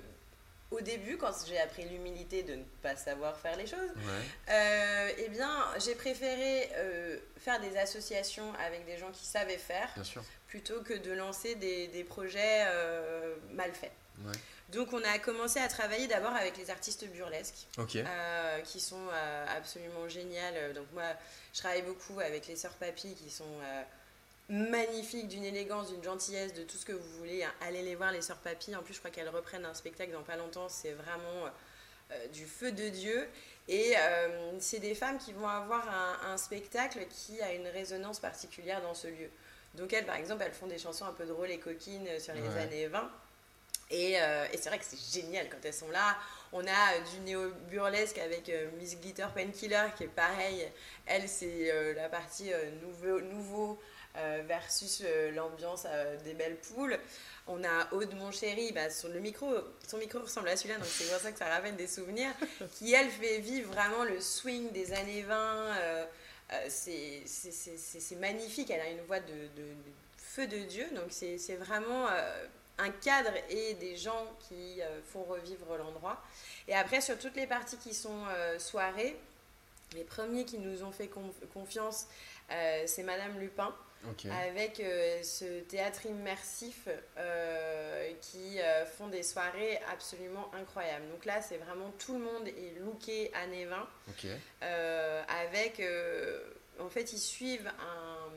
[0.72, 4.50] au début, quand j'ai appris l'humilité de ne pas savoir faire les choses, Ouais.
[4.50, 5.52] euh, eh bien,
[5.86, 9.88] j'ai préféré euh, faire des associations avec des gens qui savaient faire
[10.48, 13.92] plutôt que de lancer des, des projets euh, mal faits.
[14.26, 14.32] Ouais.
[14.70, 17.68] Donc on a commencé à travailler d'abord avec les artistes burlesques.
[18.64, 19.08] Qui sont
[19.56, 20.74] absolument géniales.
[20.74, 21.04] Donc moi,
[21.54, 23.60] je travaille beaucoup avec les sœurs Papy qui sont
[24.54, 27.44] euh, magnifiques, d'une élégance, d'une gentillesse, de tout ce que vous voulez.
[27.44, 27.52] hein.
[27.62, 28.76] Allez les voir, les sœurs Papy.
[28.76, 30.70] En plus, je crois qu'elles reprennent un spectacle dans pas longtemps.
[30.70, 31.48] C'est vraiment
[32.12, 33.28] euh, du feu de Dieu.
[33.68, 38.20] Et euh, c'est des femmes qui vont avoir un, un spectacle qui a une résonance
[38.20, 39.30] particulière dans ce lieu.
[39.76, 42.42] Donc elles, par exemple, elles font des chansons un peu drôles et coquines sur les
[42.42, 42.62] Ouais.
[42.62, 43.10] années 20.
[43.92, 46.18] Et, euh, et c'est vrai que c'est génial quand elles sont là.
[46.52, 50.68] On a euh, du néo-burlesque avec euh, Miss Glitter Painkiller qui est pareil.
[51.06, 53.76] Elle, c'est euh, la partie euh, nouveau, nouveau euh,
[54.44, 56.98] versus euh, l'ambiance euh, des belles poules.
[57.48, 59.52] On a Aude mon chéri, bah, sur le micro,
[59.88, 62.32] son micro ressemble à celui-là, donc c'est pour ça que ça rappelle des souvenirs,
[62.76, 65.36] qui elle fait vivre vraiment le swing des années 20.
[65.78, 66.06] euh,
[66.54, 71.56] euh, c'est magnifique, elle a une voix de, de- de feu de Dieu, donc c'est
[71.58, 72.46] vraiment euh,
[72.80, 76.22] un cadre et des gens qui euh, font revivre l'endroit.
[76.68, 79.16] Et après, sur toutes les parties qui sont euh, soirées,
[79.96, 82.08] les premiers qui nous ont fait conf- confiance,
[82.52, 83.76] euh, c'est Madame Lupin,
[84.32, 86.88] Avec euh, ce théâtre immersif
[87.18, 91.08] euh, qui euh, font des soirées absolument incroyables.
[91.10, 94.28] Donc là, c'est vraiment tout le monde est looké années 20, Ok.
[94.64, 95.82] euh, avec,
[96.80, 98.30] en fait, ils suivent un-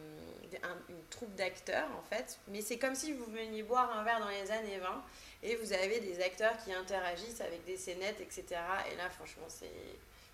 [0.62, 4.20] un- une troupe d'acteurs, en fait, mais c'est comme si vous veniez boire un verre
[4.20, 5.02] dans les années 20
[5.42, 8.44] et vous avez des acteurs qui interagissent avec des scénettes, etc.
[8.92, 9.66] Et là, franchement, c'est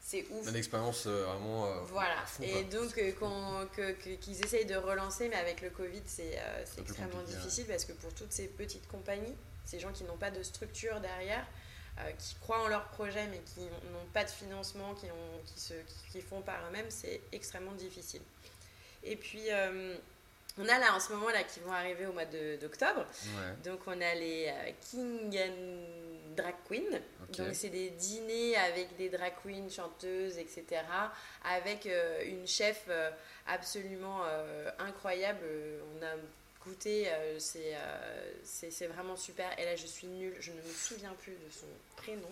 [0.04, 0.48] c'est ouf.
[0.48, 1.66] Une expérience euh, vraiment.
[1.66, 2.80] euh, Voilà, fond, et quoi.
[2.80, 2.98] donc
[3.78, 6.38] euh, qu'ils essayent de relancer, mais avec le Covid, c'est
[6.78, 9.34] extrêmement difficile parce que pour toutes ces petites compagnies,
[9.64, 11.46] ces gens qui n'ont pas de structure derrière,
[12.18, 15.74] qui croient en leur projet mais qui n'ont pas de financement, qui, ont, qui, se,
[15.74, 18.22] qui, qui font par eux-mêmes, c'est extrêmement difficile.
[19.04, 19.44] Et puis,
[20.58, 22.24] on a là en ce moment là qui vont arriver au mois
[22.60, 23.06] d'octobre.
[23.36, 23.70] Ouais.
[23.70, 24.52] Donc on a les
[24.90, 27.00] King and Drag Queen.
[27.28, 27.36] Ok.
[27.38, 30.82] Donc c'est des dîners avec des drag queens, chanteuses, etc.
[31.44, 33.10] Avec euh, une chef euh,
[33.46, 35.44] absolument euh, incroyable.
[35.96, 36.10] On a
[36.64, 37.08] goûté,
[37.38, 37.74] c'est
[38.44, 39.46] c'est c'est vraiment super.
[39.58, 41.66] Et là je suis nulle, je ne me souviens plus de son
[41.96, 42.30] prénom.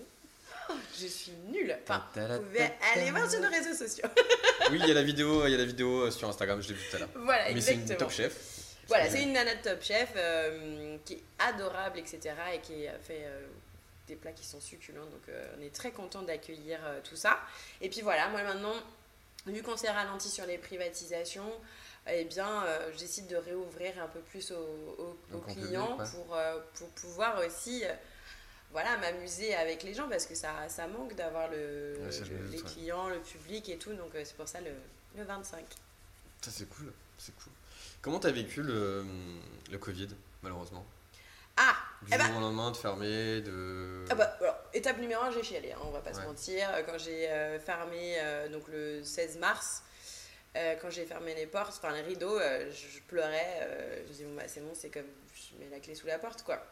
[0.68, 1.76] Oh, Je suis nulle.
[1.82, 4.06] Enfin, vous pouvez aller voir sur nos réseaux sociaux.
[4.70, 6.74] Oui, il y a la vidéo, il y a la vidéo sur Instagram, je l'ai
[6.74, 7.08] vue tout à l'heure.
[7.16, 8.08] voilà, Mais c'est une exactement.
[8.08, 8.60] top chef.
[8.90, 12.34] Voilà, c'est une nana de top chef euh, qui est adorable, etc.
[12.52, 13.46] et qui a fait euh,
[14.10, 15.06] des plats qui sont succulents.
[15.06, 17.40] Donc euh, on est très content d'accueillir euh, tout ça.
[17.80, 18.74] Et puis voilà, moi maintenant,
[19.46, 21.50] vu qu'on s'est ralenti sur les privatisations,
[22.08, 25.16] eh bien, euh, je décide de réouvrir un peu plus aux,
[25.48, 26.10] clients public, ouais.
[26.12, 27.84] pour, euh, pour pouvoir aussi
[28.72, 32.10] voilà, m'amuser avec les gens parce que ça, ça manque d'avoir le, Ouais,
[32.50, 32.70] les ouais.
[32.70, 33.94] clients, le public et tout.
[33.94, 34.72] Donc c'est pour ça le,
[35.16, 35.64] le 25.
[36.42, 36.92] Ça, c'est cool.
[37.18, 37.52] C'est cool.
[38.02, 39.04] Comment t'as vécu le,
[39.70, 40.08] le Covid,
[40.42, 40.84] malheureusement?
[42.02, 44.04] Du Eh ben- jour au lendemain, de fermer, de.
[44.10, 46.68] Ah bah, alors, étape numéro 1, j'ai chialé, hein, on va pas se mentir.
[46.86, 49.82] Quand j'ai euh, fermé, euh, donc le 16 mars,
[50.56, 53.58] euh, quand j'ai fermé les portes, enfin les rideaux, euh, je, pleurais.
[53.62, 56.06] euh, je me disais, bon, bah, c'est bon, c'est comme je mets la clé sous
[56.06, 56.64] la porte, quoi.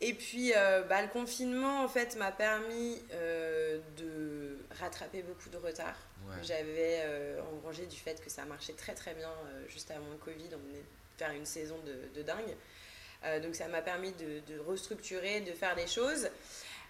[0.00, 5.56] Et puis, euh, bah, le confinement, en fait, m'a permis euh, de rattraper beaucoup de
[5.58, 5.96] retard.
[6.28, 6.34] Ouais.
[6.42, 10.16] J'avais euh, engrangé du fait que ça marchait très très bien euh, juste avant le
[10.18, 10.48] Covid.
[10.54, 12.54] On venait de faire une saison de, de dingue.
[13.24, 16.28] Euh, donc ça m'a permis de, de restructurer, de faire des choses.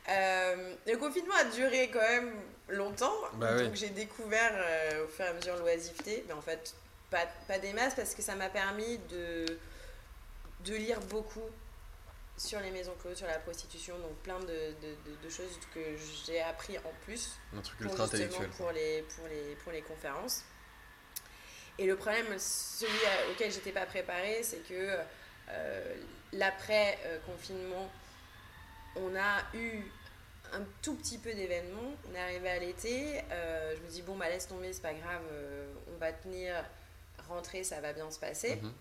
[0.09, 2.33] Euh, le confinement a duré quand même
[2.69, 3.15] longtemps.
[3.35, 3.65] Bah oui.
[3.65, 6.25] donc j'ai découvert euh, au fur et à mesure l'oisiveté.
[6.29, 6.75] Mais en fait,
[7.11, 9.47] pas, pas des masses parce que ça m'a permis de,
[10.65, 11.49] de lire beaucoup
[12.37, 13.99] sur les maisons closes, sur la prostitution.
[13.99, 15.81] Donc plein de, de- de- de choses que
[16.27, 18.51] j'ai appris en plus Un truc ultra justement intellectuel.
[18.51, 20.43] pour les, pour, les, pour les conférences.
[21.79, 22.93] Et le problème, celui
[23.33, 24.99] auquel j'étais pas préparée, c'est que
[25.49, 25.95] euh,
[26.37, 27.91] l'après-confinement,
[28.97, 29.83] on a eu
[30.53, 31.95] un tout petit peu d'événements.
[32.11, 33.21] On est arrivé à l'été.
[33.31, 36.55] euh, je me dis, bon, bah laisse tomber, c'est pas grave, euh, on va tenir.
[37.29, 38.57] Rentrer, ça va bien se passer.
[38.57, 38.73] Mhm.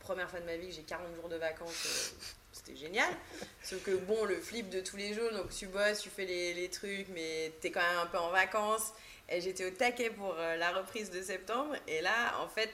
[0.00, 3.12] Première fois de ma vie que j'ai 40 jours de vacances, euh, c'était génial.
[3.62, 6.54] Sauf que bon, le flip de tous les jours, donc tu bosses, tu fais les,
[6.54, 8.92] les trucs, mais t'es quand même un peu en vacances.
[9.28, 11.74] Et j'étais au taquet pour la reprise de septembre.
[11.86, 12.72] Et là, en fait,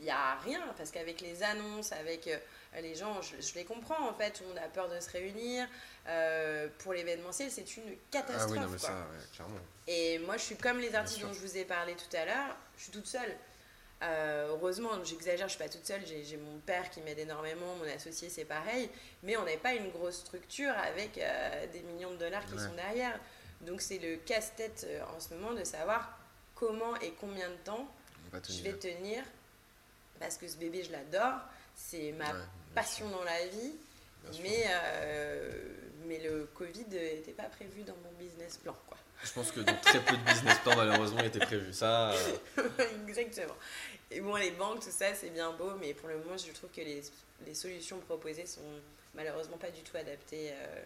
[0.00, 0.60] il n'y a rien.
[0.76, 2.28] Parce qu'avec les annonces, avec
[2.80, 4.42] les gens, je, je les comprends en fait.
[4.52, 5.66] On a peur de se réunir.
[6.06, 8.46] Euh, pour l'événementiel, c'est une catastrophe.
[8.48, 8.88] Ah oui, non, mais quoi.
[8.88, 9.58] ça, ouais, clairement.
[9.86, 12.56] Et moi, je suis comme les artistes dont je vous ai parlé tout à l'heure,
[12.76, 13.34] je suis toute seule.
[14.00, 17.88] Euh, heureusement, j'exagère, je suis pas toute seule, j'ai mon père qui m'aide énormément, mon
[17.92, 18.88] associé c'est pareil,
[19.24, 22.60] mais on n'est pas une grosse structure avec euh, des millions de dollars qui Ouais.
[22.64, 23.18] sont derrière.
[23.62, 26.16] Donc c'est le casse-tête euh, en ce moment de savoir
[26.54, 27.88] comment et combien de temps
[28.48, 29.24] je vais tenir,
[30.20, 31.40] parce que ce bébé je l'adore,
[31.74, 32.38] c'est ma Ouais,
[32.78, 33.72] passion dans la vie,
[34.42, 35.50] mais, euh,
[36.06, 38.76] mais le Covid n'était pas prévu dans mon business plan.
[38.86, 38.96] quoi.
[39.24, 41.72] Je pense que très peu de business plan, malheureusement, était prévu.
[41.72, 42.38] Ça, euh,
[43.08, 43.56] Exactement.
[44.10, 46.70] Et bon, les banques, tout ça, c'est bien beau, mais pour le moment, je trouve
[46.70, 47.02] que les,
[47.46, 48.60] les solutions proposées sont
[49.14, 50.82] malheureusement pas du tout adaptées euh,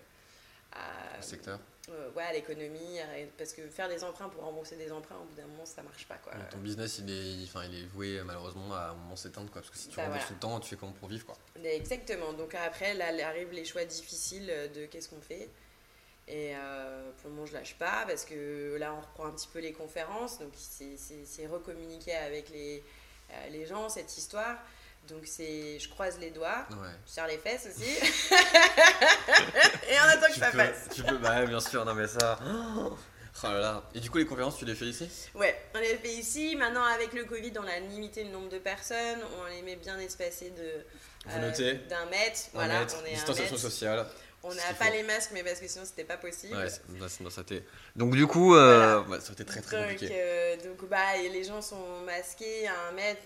[0.72, 1.59] à, le secteur.
[1.89, 2.99] Euh, ouais, à l'économie.
[3.39, 6.07] Parce que faire des emprunts pour rembourser des emprunts, au bout d'un moment, ça marche
[6.07, 6.16] pas.
[6.16, 6.33] Quoi.
[6.35, 9.51] Donc, ton business, il est, il- enfin, il est voué malheureusement à un moment s'éteindre,
[9.51, 9.61] quoi.
[9.62, 10.28] Parce que si tu Bah, rembourses voilà.
[10.28, 11.37] tout le temps, tu fais comment pour vivre, quoi?
[11.64, 12.33] Exactement.
[12.33, 15.49] Donc après, là arrivent les choix difficiles de qu'est-ce qu'on fait.
[16.28, 19.49] Et euh, pour le moment, je lâche pas parce que là, on reprend un petit
[19.53, 20.39] peu les conférences.
[20.39, 22.83] Donc c'est- recommuniquer avec les,
[23.33, 24.57] euh, les gens cette histoire.
[25.09, 26.89] Donc c'est, je croise les doigts, Ouais.
[27.07, 27.91] je serre les fesses aussi.
[29.91, 30.89] Et on attend que Tu ça peux, passe.
[30.95, 32.39] tu peux, bah ouais, bien sûr, non mais ça.
[33.45, 33.83] Oh là là.
[33.95, 35.09] Et du coup, les conférences, tu les fais ici?
[35.35, 36.55] Ouais, on les fait ici.
[36.55, 39.19] Maintenant, avec le Covid, on a limité le nombre de personnes.
[39.41, 40.85] On les met bien espacés de
[41.27, 41.75] Vous notez?
[41.89, 42.41] d'un mètre.
[42.53, 43.69] Un Voilà, mètre, on est un distanciation mètre.
[43.71, 44.07] sociale.
[44.45, 44.93] On n'a pas faut.
[44.93, 46.55] les masques, mais parce que sinon c'était pas possible.
[46.55, 46.69] Ouais,
[47.01, 47.43] bah, ça
[47.97, 50.13] Donc du coup, euh, ça a été très très donc, compliqué.
[50.15, 53.23] euh, donc, bah, les gens sont masqués à un mètre,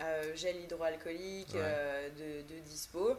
[0.00, 1.60] euh, gel hydroalcoolique Ouais.
[1.62, 3.16] euh, de, de dispo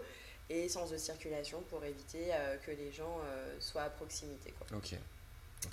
[0.49, 4.51] et sans de circulation pour éviter euh, que les gens euh, soient à proximité.
[4.57, 4.67] Quoi.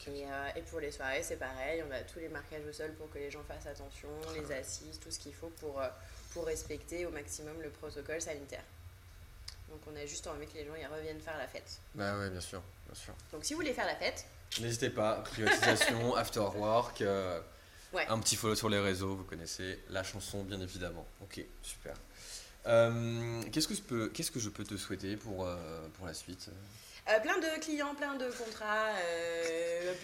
[0.06, 0.24] Et,
[0.56, 3.18] et pour les soirées, c'est pareil, on a tous les marquages au sol pour que
[3.18, 5.82] les gens fassent attention, les assises, tout ce qu'il faut pour,
[6.32, 8.62] pour respecter au maximum le protocole sanitaire.
[9.68, 11.78] Donc on a juste envie que les gens y reviennent faire la fête.
[11.96, 13.14] Bah ouais, bien sûr, bien sûr.
[13.32, 14.24] Donc si vous voulez faire la fête,
[14.60, 17.02] N'hésitez pas, privatisation, after work,
[17.92, 18.06] Ouais.
[18.08, 21.06] un petit follow sur les réseaux, vous connaissez la chanson bien évidemment.
[21.22, 21.94] Ok, super.
[22.66, 25.56] Euh, qu'est-ce que je peux, qu'est-ce que je peux te souhaiter pour euh,
[25.96, 26.50] pour la suite?
[27.08, 28.90] Euh, plein de clients, plein de contrats,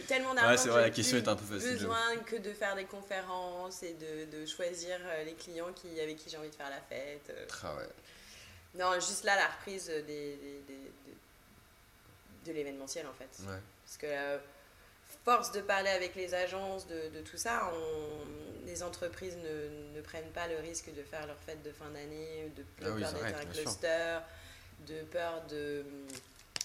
[0.08, 0.50] tellement d'argent.
[0.50, 3.82] Ouais, c'est vrai, la question est un peu facile, besoin que de faire des conférences
[3.82, 7.30] et de, de choisir les clients qui, avec qui j'ai envie de faire la fête.
[7.62, 7.88] Ah ouais.
[8.74, 10.74] Non, juste là, la reprise des, des- des-
[11.06, 13.28] de, de l'événementiel en fait.
[13.48, 13.60] Ouais.
[13.84, 14.06] Parce que
[15.26, 20.00] force de parler avec les agences, de, de tout ça, on- les entreprises ne, ne
[20.02, 23.02] prennent pas le risque de faire leur fête de fin d'année, de, de Ah oui,
[23.02, 24.18] peur d'être un cluster,
[24.88, 25.84] de peur de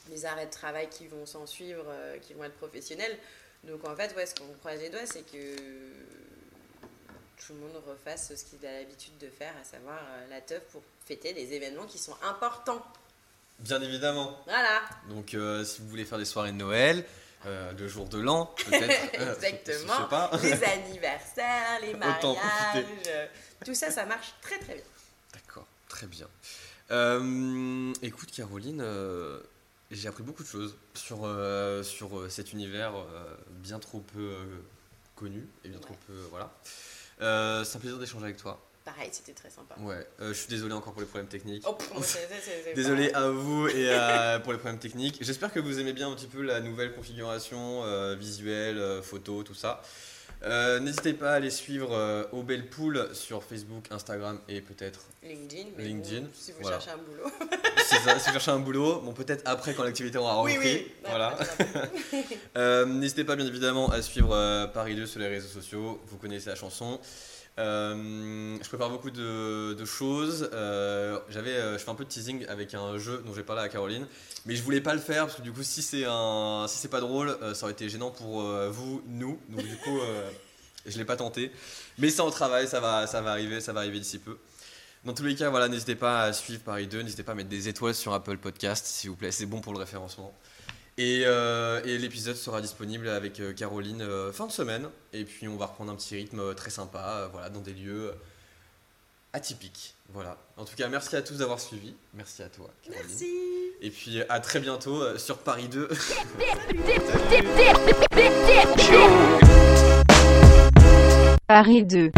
[0.10, 3.18] les arrêts de travail qui vont s'en suivre, euh, qui vont être professionnels.
[3.64, 5.56] Donc en fait, ouais, ce qu'on croise les doigts, c'est que
[7.46, 10.64] tout le monde refasse ce qu'il a l'habitude de faire, à savoir euh, la teuf
[10.72, 12.86] pour fêter des événements qui sont importants.
[13.60, 14.40] Bien évidemment.
[14.46, 17.06] Voilà, Donc euh, si vous voulez faire des soirées de Noël,
[17.46, 19.16] euh, le jour de l'an, peut-être.
[19.20, 19.94] euh, Exactement.
[19.98, 20.32] Je sais pas.
[20.44, 23.28] les anniversaires, les mariages, euh,
[23.66, 24.84] tout ça, ça marche très très bien.
[25.34, 26.28] D'accord, très bien.
[26.92, 29.40] Euh, écoute Caroline, euh,
[29.90, 31.28] j'ai appris beaucoup de choses sur,
[31.84, 32.94] sur cet univers
[33.50, 34.36] bien trop peu
[35.16, 36.14] connu et bien trop peu...
[36.30, 36.52] voilà.
[37.64, 38.60] C'est un plaisir d'échanger avec toi.
[38.84, 39.76] Pareil, c'était très sympa.
[39.80, 41.64] Ouais, euh, je suis désolé encore pour les problèmes techniques.
[41.68, 42.18] Oh, pff,
[42.76, 45.18] Désolé à vous et euh, pour les problèmes techniques.
[45.22, 49.44] J'espère que vous aimez bien un petit peu la nouvelle configuration euh, visuelle, euh, photo,
[49.44, 49.82] tout ça.
[50.44, 55.02] Euh, N'hésitez pas à aller suivre euh, Au Belle Poule sur Facebook, Instagram et peut-être
[55.22, 56.80] LinkedIn, LinkedIn, bon, si vous voilà.
[56.80, 57.32] cherchez un boulot.
[57.88, 60.74] si vous cherchez un boulot, bon peut-être après quand l'activité aura oui, repris.
[60.74, 60.92] oui.
[61.08, 61.28] Voilà.
[61.40, 61.68] Après,
[62.58, 66.50] Euh, N'hésitez pas bien évidemment à suivre Paris 2 sur les réseaux sociaux, vous connaissez
[66.50, 67.00] la chanson.
[67.60, 70.50] Euh, je prépare beaucoup de, choses.
[70.54, 73.62] Euh, J'avais, euh, je fais un peu de teasing avec un jeu dont j'ai parlé
[73.62, 74.08] à Caroline,
[74.46, 76.88] mais je voulais pas le faire parce que du coup, si c'est un, si c'est
[76.88, 79.40] pas drôle, ça aurait été gênant pour vous, nous.
[79.50, 80.00] Donc du coup,
[80.86, 81.52] je l'ai pas tenté.
[81.98, 84.38] Mais c'est en travail, ça va, ça va arriver, ça va arriver d'ici peu.
[85.04, 87.50] Dans tous les cas, voilà, n'hésitez pas à suivre Paris 2, n'hésitez pas à mettre
[87.50, 90.32] des étoiles sur Apple Podcast, s'il vous plaît, c'est bon pour le référencement.
[91.02, 94.88] Et, euh, et l'épisode sera disponible avec euh, Caroline euh, fin de semaine.
[95.14, 98.14] Et puis on va reprendre un petit rythme très sympa, voilà, dans des lieux
[99.34, 99.96] atypiques.
[100.14, 100.38] Voilà.
[100.58, 101.96] En tout cas, merci à tous d'avoir suivi.
[102.14, 103.04] Merci à toi, Caroline.
[103.08, 103.26] Merci.
[103.82, 105.90] Et puis à très bientôt sur Paris 2.
[111.48, 112.12] Paris 2.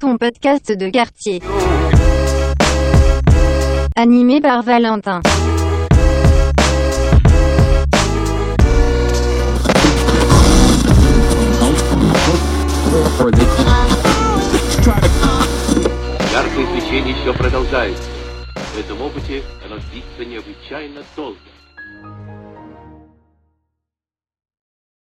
[0.00, 1.42] Ton podcast de quartier.
[3.94, 5.20] Animé par Valentin.
[16.32, 18.02] Яркое свечение еще продолжается.
[18.74, 21.38] В этом опыте оно длится необычайно долго.